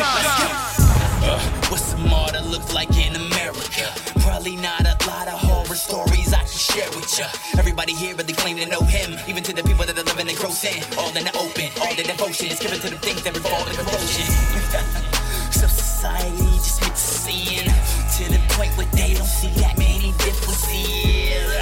[0.00, 1.38] uh,
[1.68, 3.92] What's a martyr look like in America?
[4.20, 7.26] Probably not a lot of horror stories I can share with ya.
[7.58, 10.36] Everybody here really claim to know him, even to the people that are living in
[10.36, 10.82] gross sin.
[10.98, 13.82] All in the open, all the devotion is given to the things that involve the
[13.82, 14.28] corrosion.
[15.52, 21.52] so society just makes sin to the point where they don't see that many differences.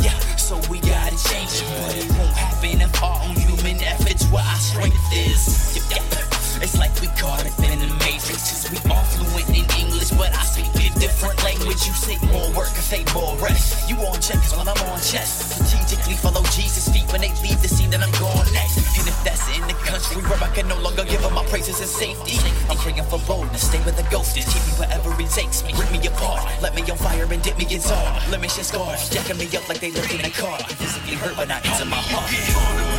[0.00, 4.24] Yeah, so we gotta change it, but it won't happen if our own human efforts
[4.30, 5.76] where our strength is.
[5.90, 6.29] Yep, yep.
[6.60, 10.28] It's like we caught up in the matrix, cause we all fluent in English, but
[10.28, 11.80] I speak a different language.
[11.88, 13.88] You say more work, I say more rest.
[13.88, 15.56] You on checkers while I'm on chess.
[15.56, 18.76] Strategically follow Jesus' feet when they leave the scene, that I'm going next.
[19.00, 21.80] And if that's in the country where I can no longer give up my praises
[21.80, 22.36] and safety,
[22.68, 24.44] I'm praying for boldness, stay where the ghost is.
[24.44, 26.44] Keep me wherever it takes me, rip me apart.
[26.60, 28.36] Let me on fire and dip me in salt, let tar.
[28.36, 30.58] Lemon scars, jacking me up like they left in a car.
[30.76, 32.89] Physically hurt, but not into my heart.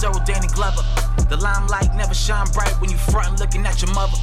[0.00, 0.80] Zero Danny Glover.
[1.28, 4.16] The limelight never shine bright when you front looking at your mother.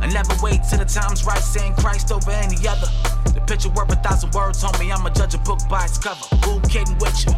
[0.00, 2.86] I never wait till the time's right, saying Christ over any other.
[3.32, 4.92] The picture worth a thousand words, homie.
[4.92, 6.20] I'ma judge a book by its cover.
[6.44, 7.32] Who kidding with you?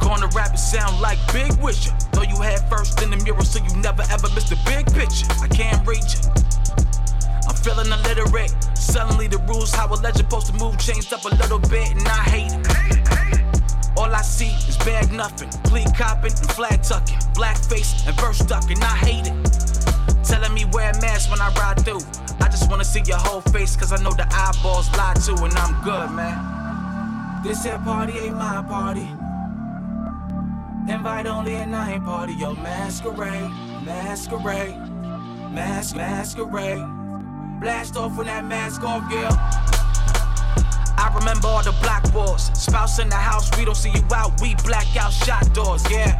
[0.00, 1.92] Corner rappers sound like Big Wisher.
[2.16, 5.28] Throw you head first in the mirror so you never ever miss the big picture.
[5.44, 6.24] I can't reach it.
[7.44, 8.56] I'm feeling illiterate.
[8.74, 12.08] Suddenly the rules how a legend supposed to move changed up a little bit, and
[12.08, 13.39] I hate it.
[14.10, 18.82] All I see is bag nothing, plea copping and flag tucking, blackface and verse ducking.
[18.82, 20.24] I hate it.
[20.24, 22.02] Telling me wear a mask when I ride through.
[22.40, 25.54] I just wanna see your whole face, cause I know the eyeballs lie too, and
[25.54, 27.44] I'm good, man.
[27.44, 29.06] This here party ain't my party.
[30.92, 32.54] Invite only and I ain't party, yo.
[32.54, 33.52] Masquerade,
[33.84, 34.76] masquerade,
[35.52, 36.84] mask, masquerade.
[37.60, 39.79] Blast off when that mask off, girl.
[41.00, 42.50] I remember all the black wars.
[42.52, 44.38] Spouse in the house, we don't see you out.
[44.42, 46.12] We black out shot doors, yeah.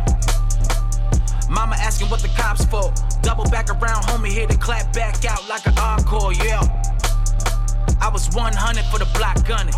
[1.51, 2.93] Mama asking what the cops for.
[3.21, 6.63] Double back around, homie, here to clap back out like an encore, yeah.
[8.01, 9.75] I was 100 for the block gunning.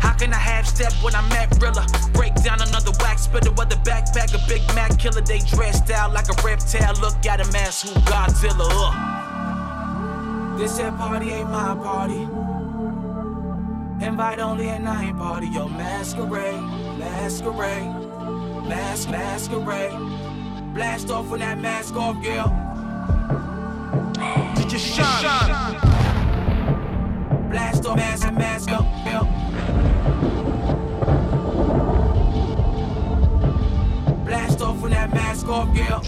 [0.00, 1.84] How can I half step when I'm at Rilla?
[2.12, 5.20] Break down another wax spitter with a backpack, a Big Mac killer.
[5.20, 6.94] They dressed out like a reptile.
[7.00, 8.68] Look at him, ass who Godzilla.
[8.70, 10.58] Uh.
[10.58, 12.47] This here party ain't my party.
[14.00, 15.48] Invite only and I ain't party.
[15.48, 16.62] Yo, masquerade,
[16.98, 17.92] masquerade,
[18.68, 19.92] mask, masquerade.
[20.72, 22.48] Blast off when that mask off, girl.
[24.54, 25.74] Did you shine?
[27.50, 29.24] Blast off, mask, mask up, girl.
[34.24, 36.02] Blast off when that mask off, girl.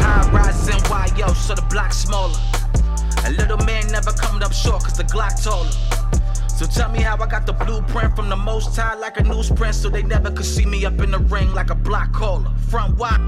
[0.00, 2.34] High rise NYO, so the block smaller.
[3.26, 6.48] A little man never coming up short, cause the Glock told taller.
[6.48, 9.74] So tell me how I got the blueprint from the most high like a newsprint,
[9.74, 12.52] so they never could see me up in the ring like a block caller.
[12.70, 13.18] Front wide.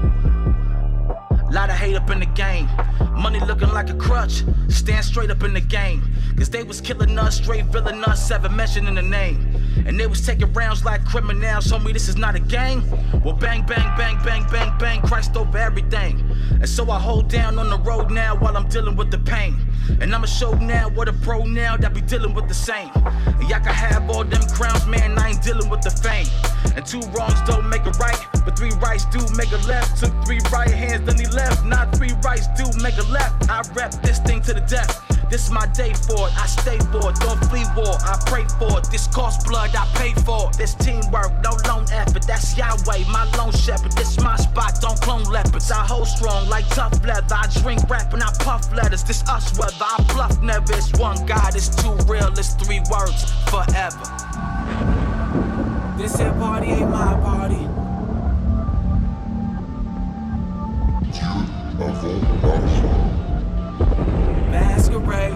[1.51, 2.69] Lot of hate up in the game.
[3.11, 4.45] Money looking like a crutch.
[4.69, 6.01] Stand straight up in the game.
[6.37, 9.58] Cause they was killing us, straight villain us, seven mentioning the name.
[9.85, 11.67] And they was taking rounds like criminals.
[11.67, 12.83] Homie, this is not a gang.
[13.23, 15.01] Well, bang, bang, bang, bang, bang, bang.
[15.01, 16.19] Christ over everything.
[16.51, 19.57] And so I hold down on the road now while I'm dealing with the pain.
[20.01, 22.91] And I'ma show now what a pro now that be dealing with the same.
[22.95, 25.17] And y'all can have all them crowns, man.
[25.17, 26.27] I ain't dealing with the fame.
[26.75, 29.99] And two wrongs don't make a right, but three rights do make a left.
[29.99, 31.65] Took three right hands, then he left.
[31.65, 33.49] Not three rights do make a left.
[33.49, 35.18] I rep this thing to the death.
[35.29, 36.33] This my day for it.
[36.37, 37.15] I stay for it.
[37.21, 37.95] Don't flee war.
[38.01, 38.89] I pray for it.
[38.89, 39.75] This cost blood.
[39.75, 40.57] I pay for it.
[40.57, 41.31] This teamwork.
[41.43, 42.23] No lone effort.
[42.25, 43.05] That's Yahweh.
[43.11, 43.91] My lone shepherd.
[43.91, 44.81] This my spot.
[44.81, 45.69] Don't clone leopards.
[45.71, 47.35] I hold strong like tough leather.
[47.35, 49.03] I drink rap and I puff letters.
[49.03, 49.75] This us weather.
[49.79, 50.73] I bluff never.
[50.73, 51.55] It's one God.
[51.55, 52.33] It's too real.
[52.37, 53.31] It's three words.
[53.49, 54.03] Forever.
[55.97, 57.67] This here party ain't my party.
[64.79, 65.35] Masquerade.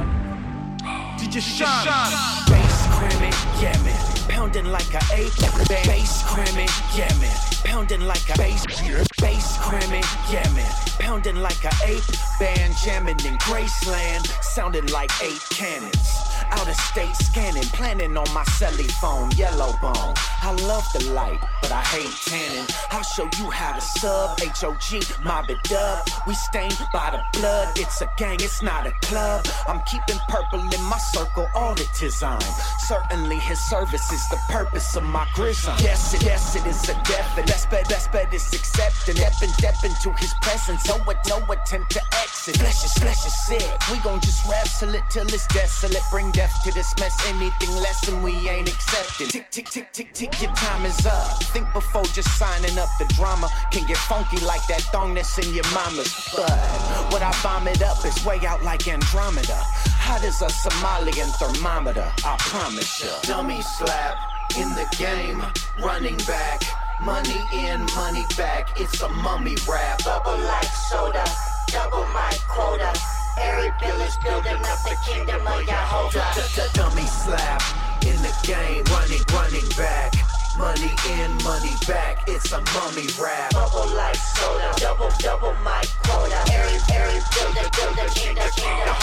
[1.19, 1.85] Did you shine?
[2.47, 4.29] Bass cramming, man.
[4.29, 5.35] Pounding like a ape.
[5.67, 6.69] Bass cramming,
[7.19, 7.37] man.
[7.65, 8.65] Pounding like a bass.
[9.19, 10.05] Bass cramming,
[10.55, 10.71] man.
[10.97, 12.03] Pounding like a ape.
[12.39, 14.25] Band jamming in Graceland.
[14.41, 16.32] Sounding like eight cannons.
[16.53, 20.13] Out of state scanning, planning on my celly phone, yellow bone.
[20.43, 22.67] I love the light, but I hate tanning.
[22.91, 26.07] I'll show you how to sub, H-O-G, mob it dub.
[26.27, 29.47] We stained by the blood, it's a gang, it's not a club.
[29.67, 32.41] I'm keeping purple in my circle, all the design.
[32.87, 35.73] Certainly his service is the purpose of my grizzle.
[35.79, 39.17] Yes, it, yes, it is a and that's bet, that's bet it's accepted.
[39.17, 40.97] Step and step into his presence, no,
[41.27, 42.57] no attempt to exit.
[42.57, 46.03] Flesh is, flesh is sick, we gon' just wrestle it till it's desolate.
[46.11, 46.31] Bring
[46.63, 49.27] to dismiss anything less than we ain't accepting.
[49.27, 51.43] Tick, tick, tick, tick, tick, your time is up.
[51.53, 53.49] Think before just signing up the drama.
[53.71, 56.51] Can get funky like that thong that's in your mama's butt.
[57.11, 59.55] When I bomb it up, it's way out like Andromeda.
[60.03, 63.19] Hot as a Somalian thermometer, I promise ya.
[63.21, 64.17] Dummy slap
[64.57, 65.43] in the game,
[65.83, 66.61] running back.
[67.01, 68.79] Money in, money back.
[68.79, 70.03] It's a mummy rap.
[70.03, 71.23] Bubble like soda,
[71.67, 72.93] double my quota.
[73.37, 76.73] Every bill is building up the kingdom of Yehovah.
[76.73, 77.61] Dummy slap
[78.05, 80.13] in the game, running, running back.
[80.57, 82.23] Money in, money back.
[82.27, 83.51] It's a mummy rap.
[83.51, 86.37] Bubble like soda, double, double my quota.
[86.51, 88.95] Every, every builder, builder, kingdom, kingdom.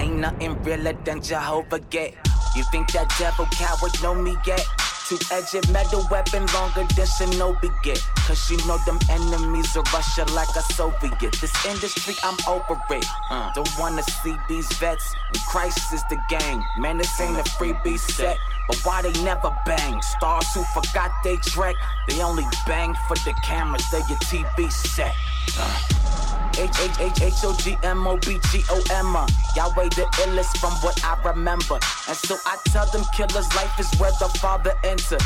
[0.00, 2.14] Ain't nothing realer than Jehovah get.
[2.56, 4.66] You think that devil coward know me yet?
[5.08, 8.02] Two-edged metal weapon longer than Shinobi get.
[8.26, 11.32] Cause you know them enemies of Russia like a Soviet.
[11.40, 13.06] This industry, I'm over it.
[13.30, 15.14] Uh, don't wanna see these vets.
[15.34, 16.62] And Christ is the game.
[16.78, 18.38] Man, this ain't a freebie set.
[18.66, 20.00] But why they never bang?
[20.00, 21.76] Stars who forgot they track,
[22.08, 25.14] they only bang for the cameras, they your TV set.
[25.58, 26.23] Uh.
[26.58, 29.16] H H H H O G M O B G O M.
[29.16, 29.26] uh.
[29.56, 31.78] Yahweh the illest from what I remember.
[32.08, 35.18] And so I tell them killers life is where the father enter.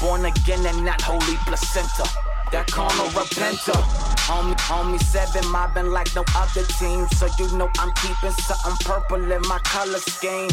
[0.00, 2.08] Born again and not holy placenta.
[2.52, 3.80] That carnal repenter.
[4.26, 7.06] Homie, homie seven mobbing like no other team.
[7.08, 10.50] So you know I'm keeping something purple in my color scheme.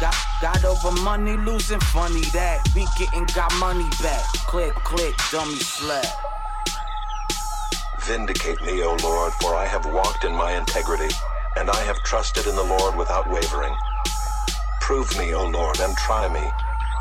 [0.00, 2.68] Got, got over money, losing funny that.
[2.74, 4.24] Be getting got money back.
[4.48, 6.04] Click, click, dummy slap.
[8.06, 11.08] Vindicate me, O Lord, for I have walked in my integrity,
[11.56, 13.74] and I have trusted in the Lord without wavering.
[14.82, 16.44] Prove me, O Lord, and try me.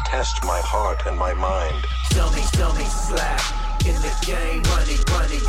[0.05, 1.83] Test my heart and my mind.
[2.11, 3.43] Dummy, dummy, slap
[3.83, 5.43] in the game, money, money.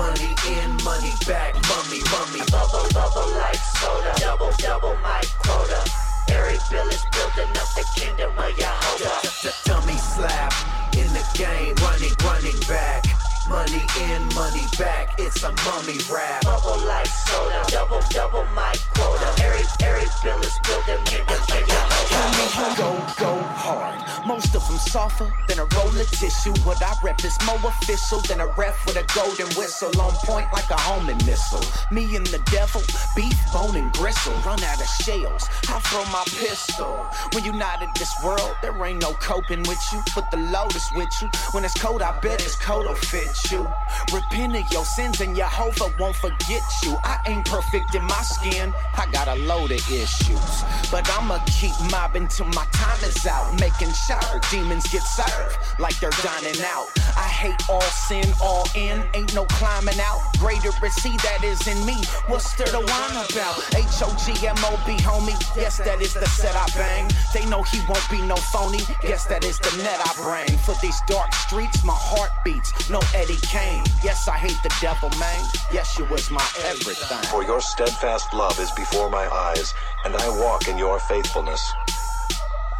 [0.00, 2.40] Money in, money back, mummy, mummy.
[2.48, 4.16] Bubble, bubble like soda.
[4.16, 5.84] Double, double my quota.
[6.32, 9.28] Every bill is building up the kingdom of Yahweh.
[9.68, 10.56] Dummy slap
[10.96, 13.04] in the game, running, running back.
[13.48, 16.42] Money in, money back, it's a mummy rap.
[16.44, 17.62] Bubble like soda.
[17.68, 19.42] Double, double my quota.
[19.42, 22.74] Every, every bill is building kingdom of Yahweh.
[22.78, 24.26] Go, go hard.
[24.26, 26.54] Most of them softer than a roll of tissue.
[26.64, 30.50] What I rep is more official than a ref with a golden whistle on point
[30.52, 31.60] like a homing missile.
[31.90, 32.80] Me and the devil,
[33.14, 34.32] beef, bone, and gristle.
[34.46, 37.06] Run out of shells, I throw my pistol.
[37.34, 40.02] When you not in this world, there ain't no coping with you.
[40.14, 41.28] But the lotus with you.
[41.52, 43.66] When it's cold, I bet his coat will fit you.
[44.12, 46.96] Repent of your sins and Jehovah won't forget you.
[47.04, 50.64] I ain't perfect in my skin, I got a load of issues.
[50.90, 53.58] But I'ma keep mobbing till my time is out.
[53.60, 56.88] Making sure demons get served like they're dining out.
[57.16, 60.20] I hate all sin, all in, ain't no climbing out.
[60.38, 61.96] Greater is he that is in me.
[62.26, 63.58] What's there to whine about?
[63.74, 65.38] H O G M O B, homie.
[65.56, 67.10] Yes, that is the set I bang.
[67.32, 68.80] They know he won't be no phony.
[69.02, 70.58] Yes, that is the net I bring.
[70.58, 72.90] For these dark streets, my heart beats.
[72.90, 73.82] No Eddie Kane.
[74.02, 75.46] Yes, I hate the devil, man.
[75.72, 77.22] Yes, you was my everything.
[77.30, 79.72] For your steadfast love is before my eyes,
[80.04, 81.72] and I walk in your faithfulness.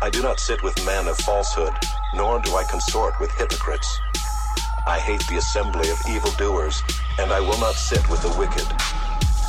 [0.02, 1.72] I do not sit with men of falsehood,
[2.14, 3.88] nor do I consort with hypocrites.
[4.86, 6.82] I hate the assembly of evildoers,
[7.18, 8.68] and I will not sit with the wicked.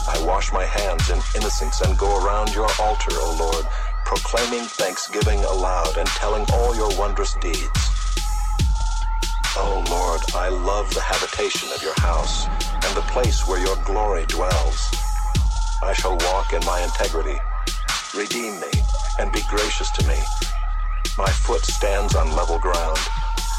[0.08, 3.68] I wash my hands in innocence and go around your altar, O Lord,
[4.06, 7.95] proclaiming thanksgiving aloud and telling all your wondrous deeds.
[9.58, 14.26] O Lord, I love the habitation of your house and the place where your glory
[14.26, 14.94] dwells.
[15.82, 17.40] I shall walk in my integrity.
[18.14, 18.72] Redeem me
[19.18, 20.18] and be gracious to me.
[21.18, 22.98] My foot stands on level ground.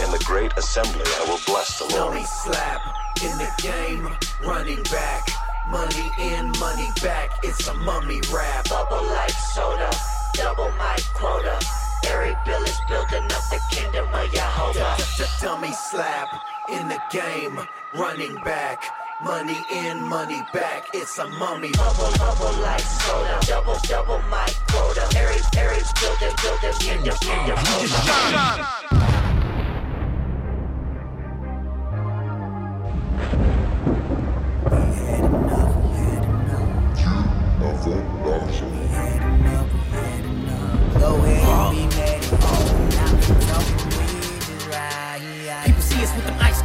[0.05, 2.13] In the great assembly, I will bless the Lord.
[2.13, 2.81] Dummy slap
[3.23, 4.11] in the game,
[4.47, 5.31] running back.
[5.71, 8.69] Money in, money back, it's a mummy rap.
[8.69, 9.91] Bubble like soda.
[10.35, 11.59] Double my quota.
[12.09, 14.97] Every bill is building up the kingdom of Yahweh.
[15.41, 16.29] Dummy slap
[16.71, 17.59] in the game,
[17.95, 18.83] running back.
[19.25, 21.73] Money in, money back, it's a mummy.
[21.73, 23.41] Bubble, bubble like soda.
[23.47, 25.09] Double, double my quota.
[25.17, 29.06] Every, every building, building kingdom, kingdom of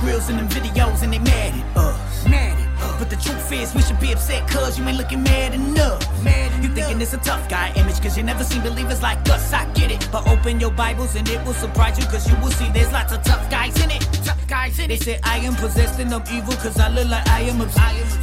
[0.09, 2.27] us with them ice grills and them videos and they mad at us.
[2.27, 2.99] Mad at us.
[2.99, 6.23] But the truth is, we should be upset cause you ain't looking mad enough.
[6.23, 9.53] Mad you thinking it's a tough guy image cause you never seen believers like us.
[9.53, 10.07] I get it.
[10.11, 13.13] But open your Bibles and it will surprise you cause you will see there's lots
[13.13, 14.01] of tough guys in it.
[14.23, 14.87] Tough guys in it.
[14.87, 18.20] They say I am possessed and I'm evil cause I look like I am upset.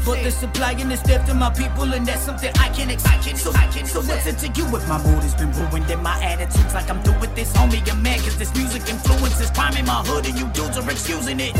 [0.00, 2.22] I am, I am but the supply and it's death to my people and that's
[2.22, 3.38] something I can't accept.
[3.38, 6.02] So, I can so what's it to you if my mood has been ruined and
[6.02, 7.86] my attitude's like I'm through with this homie?
[7.86, 11.40] You're mad cause this music influences crime in my hood and you dudes are excusing
[11.40, 11.54] it.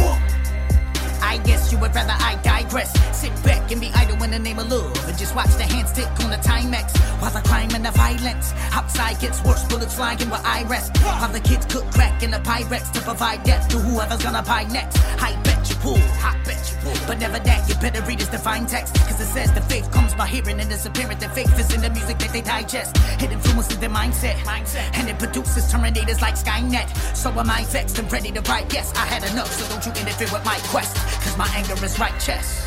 [1.22, 2.90] I guess you would rather I digress.
[3.16, 4.96] Sit back and be idle in the name of love.
[5.06, 6.96] And just watch the hands tick on the Timex.
[7.20, 10.96] While the crime and the violence outside gets worse, bullets flying where I rest.
[10.98, 14.64] While the kids cook crack in the Pyrex to provide death to whoever's gonna buy
[14.64, 14.98] next.
[15.20, 17.06] I bet you pull, I bet you pull.
[17.06, 18.94] But never that, you better read his divine text.
[18.94, 21.18] Cause it says the faith comes by hearing and disappearing.
[21.18, 22.96] The faith is in the music that they digest.
[23.22, 24.34] It influences their mindset.
[24.44, 24.90] mindset.
[24.98, 27.16] And it produces terminators like Skynet.
[27.16, 28.72] So am I vexed and ready to write?
[28.72, 30.96] Yes, I had enough, so don't you interfere with my quest.
[30.96, 32.66] Cause my anger is righteous.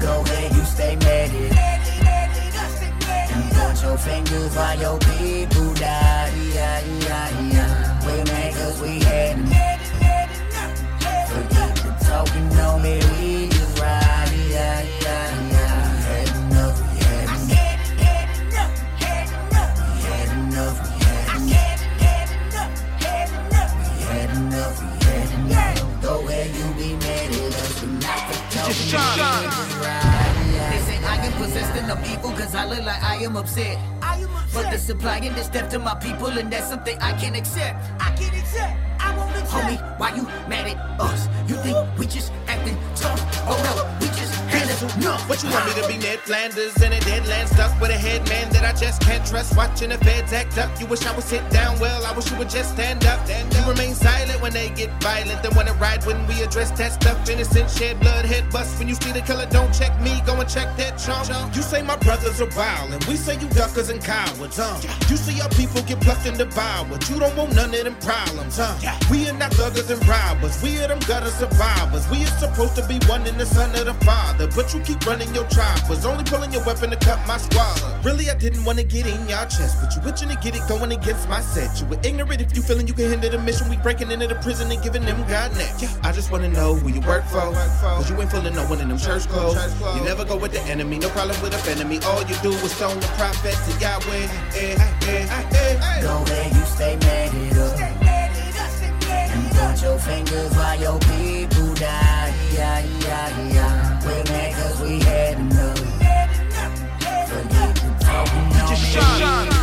[0.00, 1.30] Go ahead, you stay mad.
[3.36, 6.32] And your fingers while your people die.
[6.54, 8.06] Yeah, yeah, yeah.
[8.06, 9.56] We mad cause we had enough.
[9.56, 9.75] Forget the
[12.56, 14.30] no me, we just ride.
[14.50, 16.06] Yeah, yeah, yeah.
[16.06, 18.72] Had enough, we had enough.
[18.90, 20.82] We had enough, we had enough.
[23.82, 26.02] We had enough, we had enough.
[26.02, 30.36] Go ahead, you be mad at us, but not for talking, we just ride.
[30.70, 33.78] They say I am possessed of evil cause I look like I am upset.
[34.56, 37.76] But the supply and the depth to my people, and that's something I can't accept.
[38.00, 38.72] I can't accept.
[38.98, 39.50] I won't accept.
[39.52, 41.28] Homie, why you mad at us?
[41.46, 43.20] You think we just acting tough?
[43.46, 43.95] Oh no,
[44.80, 45.28] had enough.
[45.28, 47.98] What you want me to be Ned Flanders in a dead land stuck with a
[47.98, 49.56] head man that I just can't trust?
[49.56, 50.70] Watching the feds act up.
[50.80, 51.78] You wish I would sit down.
[51.78, 53.20] Well, I wish you would just stand up.
[53.28, 55.42] You remain silent when they get violent.
[55.42, 57.28] Then wanna ride when we address that stuff.
[57.28, 58.78] Innocent shed blood, head bust.
[58.78, 60.20] When you see the killer, don't check me.
[60.26, 61.54] Go and check that chump.
[61.54, 64.56] You say my brothers are wild, and we say you duckers and cowards.
[64.56, 64.76] Huh?
[65.08, 67.08] You see our people get plucked and devoured.
[67.08, 68.58] You don't want none of them problems.
[68.58, 68.74] Huh?
[69.10, 70.62] We are not thuggers and robbers.
[70.62, 72.08] We are them gutter survivors.
[72.10, 74.48] We are supposed to be one in the son of the father.
[74.54, 76.04] But you keep running your choppers.
[76.04, 78.00] Only pulling your weapon to cut my squalor.
[78.02, 79.78] Really, I didn't want to get in your chest.
[79.80, 81.80] But you itching to get it going against my set.
[81.80, 83.68] You were ignorant if you feeling you can hinder the mission.
[83.68, 85.74] We breaking into the prison and giving them God neck.
[86.02, 87.40] I just want to know who you work for.
[87.40, 89.56] Cause you ain't feeling no one in them church clothes.
[89.96, 90.98] You never go with the enemy.
[90.98, 91.98] No problem with a enemy.
[92.04, 94.28] All you do is stone the prophets to Yahweh.
[94.54, 96.02] Eh, eh, eh.
[96.02, 97.80] Go where you stay mad at us.
[99.10, 102.34] And count your fingers while your people die.
[102.54, 103.75] Yeah, yeah, yeah.
[109.00, 109.55] Shine.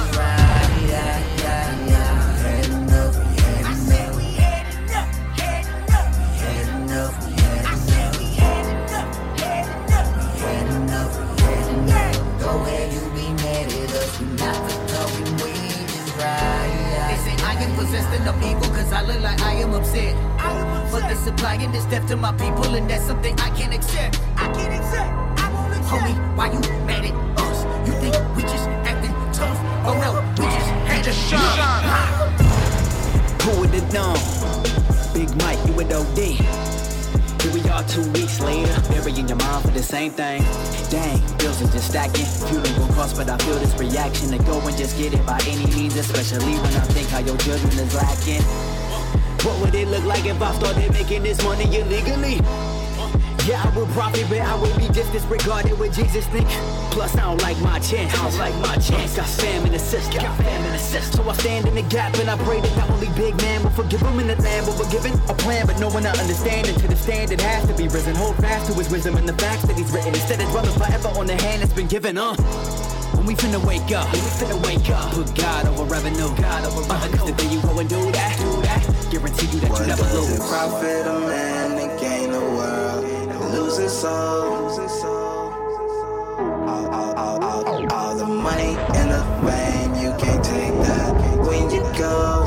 [55.14, 56.48] Disregarded with Jesus think.
[56.90, 58.12] Plus, I don't like my chance.
[58.14, 59.16] I don't like my chance.
[59.16, 60.22] Got fam in the system.
[60.24, 61.24] Got fam in the system.
[61.24, 63.70] So I stand in the gap and I pray that the only big man will
[63.70, 64.66] forgive him in the land.
[64.66, 66.68] But we're given a plan, but no one to understand.
[66.68, 68.16] And to the stand, it has to be risen.
[68.16, 70.10] Hold fast to his wisdom and the facts that he's written.
[70.16, 72.36] Instead of dwelling forever on the hand that's been given, uh.
[73.14, 75.14] When we finna wake up, we finna wake up.
[75.14, 77.22] Put God over revenue, God over revenue.
[77.22, 78.82] Uh, the day you go and do that, do that.
[79.12, 80.32] Guarantee you that What you never lose.
[80.34, 81.53] it profit a man
[84.06, 85.54] and lose his soul?
[86.68, 91.12] All, all, all, all, all the money and the fame, you can't take that
[91.48, 92.44] when you go.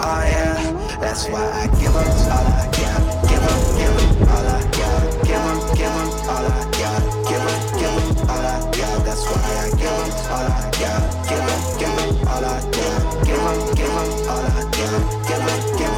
[0.00, 3.00] Oh yeah, that's why I give up all I got.
[3.28, 5.02] Give up, give up all I got.
[5.26, 7.02] Give up, give up all I got.
[7.28, 8.98] Give up, give up all I got.
[9.04, 11.02] That's why I give up all I got.
[11.28, 13.00] Give up, give up all I got.
[13.24, 15.02] Give up, give up all I got.
[15.28, 15.97] Give up, give up.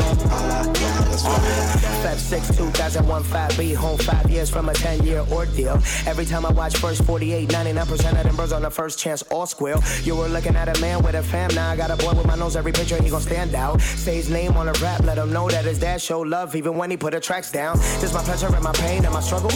[1.22, 5.74] Feb 6, 2001, 5B, home five years from a 10 year ordeal.
[6.06, 9.46] Every time I watch first 48, 99% of them birds on the first chance all
[9.46, 9.82] squeal.
[10.02, 12.26] You were looking at a man with a fam, now I got a boy with
[12.26, 13.80] my nose, every picture and he gon' stand out.
[13.80, 16.74] Say his name on a rap, let him know that his dad show love even
[16.76, 17.76] when he put the tracks down.
[18.00, 19.52] This my pleasure and my pain and my struggle.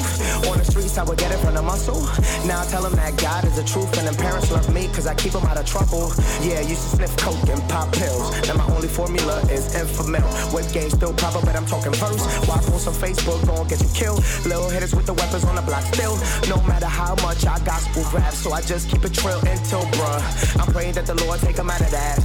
[0.51, 2.01] On the streets, I would get it from the muscle.
[2.47, 5.07] Now I tell him that God is the truth and them parents love me cause
[5.07, 6.13] I keep them out of trouble.
[6.43, 8.31] Yeah, used to sniff coke and pop pills.
[8.49, 10.55] Now my only formula is Enfamil.
[10.55, 11.93] With game still proper, but I'm talking.
[12.49, 14.25] Why post on Facebook, gon' get you killed.
[14.45, 16.17] Little hitters with the weapons on the block still.
[16.49, 20.61] No matter how much I gospel rap, so I just keep it trill until bruh.
[20.61, 22.19] I'm praying that the Lord take him out of that.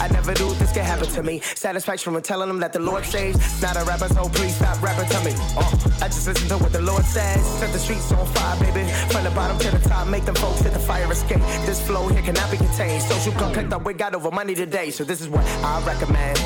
[0.00, 1.40] I never knew this could happen to me.
[1.40, 3.38] Satisfaction from telling them that the Lord saves.
[3.60, 5.32] Not a rapper, so please stop rapping to me.
[5.56, 7.44] Uh, I just listen to what the Lord says.
[7.60, 8.88] Set the streets on fire, baby.
[9.12, 11.42] From the bottom to the top, make them folks hit the fire escape.
[11.66, 13.02] This flow here cannot be contained.
[13.02, 14.90] Social click up, we got over money today.
[14.90, 16.40] So this is what I recommend.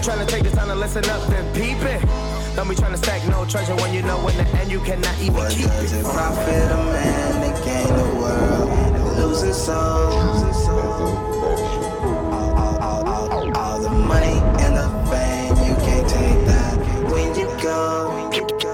[0.00, 2.00] You tryna take the time to listen up, then peep it.
[2.56, 5.34] Don't be tryna stack no treasure when you know in the end you cannot even
[5.34, 5.98] What keep does it.
[6.00, 9.76] it profit a man to gain the world and lose his soul?
[12.32, 16.78] All, all, all, all, all the money and the fame, you can't take that
[17.12, 18.08] when you go.
[18.08, 18.69] Oh yeah, that's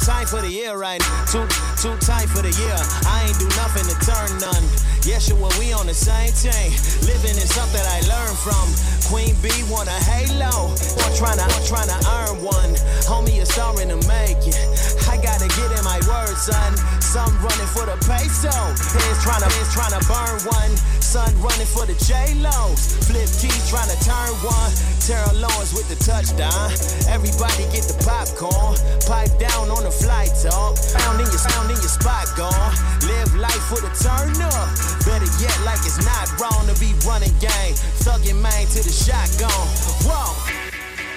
[0.00, 1.02] time for the year right.
[1.26, 1.42] Too,
[1.74, 2.78] too time for the year.
[3.02, 4.62] I ain't do nothing to turn none.
[5.02, 6.70] Yeshua, we on the same team.
[7.02, 8.62] Living is something I learned from.
[9.10, 10.70] Queen B want a halo.
[10.70, 12.78] Or tryna, or tryna earn one.
[13.10, 14.54] Homie, it's starting to make it.
[15.10, 16.78] I gotta get in my word, son.
[17.02, 18.54] Some running for the peso.
[18.54, 20.72] Heads tryna, heads tryna burn one.
[21.02, 23.02] Son running for the J-Los.
[23.10, 24.70] Flip keys tryna turn one.
[25.02, 26.70] Trevor Lawrence with the touchdown.
[27.10, 28.78] Everybody get the popcorn.
[29.10, 29.90] Pipe down on the
[30.20, 30.76] flight talk.
[30.76, 32.74] Found in your sound in your spot gone.
[33.06, 34.68] Live life with a turn up.
[35.04, 37.74] Better yet, like it's not wrong to be running game.
[38.04, 39.50] Thugging man to the shotgun.
[40.04, 40.36] Whoa.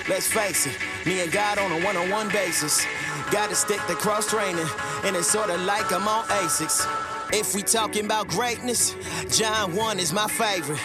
[0.09, 0.75] Let's face it,
[1.05, 2.85] me and God on a one-on-one basis.
[3.31, 4.67] Gotta stick to cross training,
[5.05, 6.85] and it's sorta like I'm on ASICs.
[7.31, 8.95] If we talking about greatness,
[9.31, 10.79] John 1 is my favorite.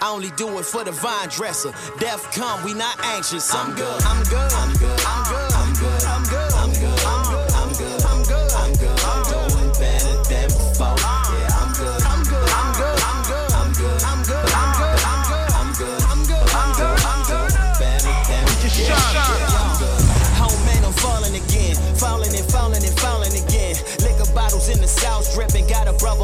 [0.00, 1.70] I only do it for the vine dresser.
[2.00, 3.54] Death come, we not anxious.
[3.54, 4.02] I'm good.
[4.02, 4.52] I'm good.
[4.52, 5.00] I'm good.
[5.06, 5.52] I'm good.
[5.52, 6.02] I'm good.
[6.02, 6.04] I'm good.
[6.04, 6.52] I'm good.
[6.52, 7.06] I'm good.
[7.06, 7.23] I'm good.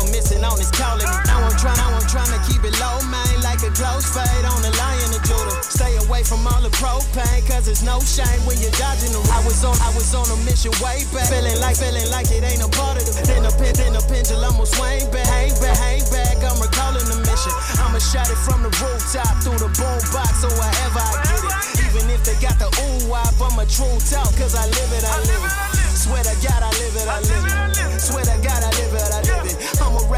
[0.01, 1.05] A missing on his calling.
[1.29, 3.29] Now I'm trying, now I'm trying to keep it low, man.
[3.45, 5.63] Like a close fade on the lion Judah.
[5.63, 9.45] Stay away from all the propane, cause it's no shame when you're dodging the I
[9.45, 11.29] was on, I was on a mission way back.
[11.29, 14.03] Feeling like, feeling like it ain't a part of the Then the pen, then the
[14.09, 15.29] pendulum will swing back.
[15.29, 16.41] Hang back, hang back.
[16.41, 17.53] I'm recalling the mission.
[17.79, 21.55] I'ma shot it from the rooftop through the boom box or wherever I get it.
[21.87, 25.05] Even if they got the ooh wop, I'm a true talk, cause I live it,
[25.05, 25.55] I live it.
[25.95, 27.90] Swear to God, I live it, I live it.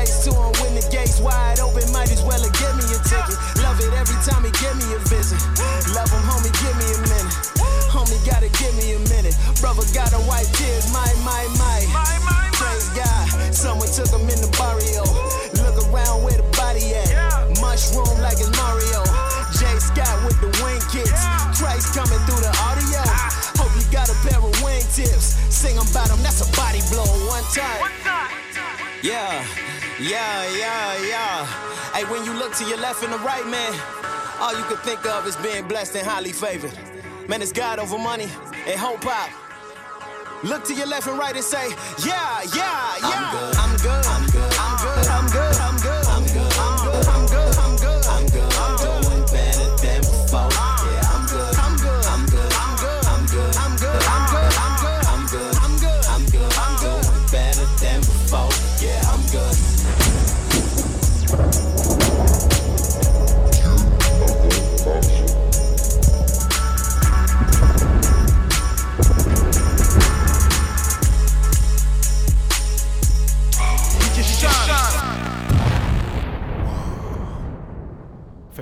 [0.02, 1.86] I'ma to him when the gates wide open.
[1.94, 3.38] Might as well have give me a ticket.
[3.62, 5.38] Love it every time he give me a visit.
[5.94, 7.34] Love him, homie, give me a minute.
[7.86, 9.38] Homie, gotta give me a minute.
[9.62, 11.86] Brother gotta wipe tears, my, my, my.
[12.50, 15.06] Praise God, someone took him in the barrio.
[15.62, 17.14] Look around where the body at.
[17.62, 19.06] Mushroom like it's Mario.
[19.54, 21.22] Jay Scott with the wing kicks.
[21.54, 23.06] Christ coming through the audio.
[23.54, 25.38] Hope you got a pair of wingtips.
[25.46, 27.86] Sing about him, that's a body blow one time.
[29.02, 29.42] Yeah,
[30.02, 31.46] yeah, yeah, yeah.
[31.94, 33.72] Hey, when you look to your left and the right, man,
[34.40, 36.72] all you can think of is being blessed and highly favored.
[37.28, 38.28] Man, it's God over money
[38.66, 39.30] and hope pop.
[40.42, 41.68] Look to your left and right and say,
[42.04, 43.30] yeah, yeah, yeah.
[43.30, 43.56] I'm good.
[43.56, 44.04] I'm good.
[44.06, 44.52] I'm good.
[44.58, 45.06] I'm good.
[45.08, 45.56] I'm good.
[45.62, 45.71] I'm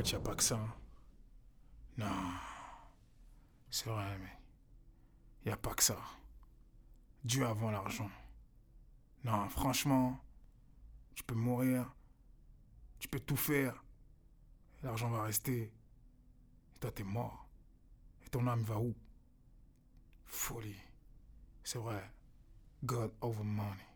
[0.01, 0.59] Fait, y a pas que ça.
[1.99, 2.33] Non.
[3.69, 4.39] C'est vrai, mais.
[5.45, 5.99] Y a pas que ça.
[7.23, 8.11] Dieu avant l'argent.
[9.25, 10.19] Non, franchement,
[11.15, 11.95] tu peux mourir.
[12.99, 13.85] Tu peux tout faire.
[14.83, 15.65] L'argent va rester.
[15.65, 17.47] Et toi, t'es mort.
[18.25, 18.95] Et ton âme va où?
[20.25, 20.81] Folie.
[21.63, 22.11] C'est vrai.
[22.85, 23.90] God over money.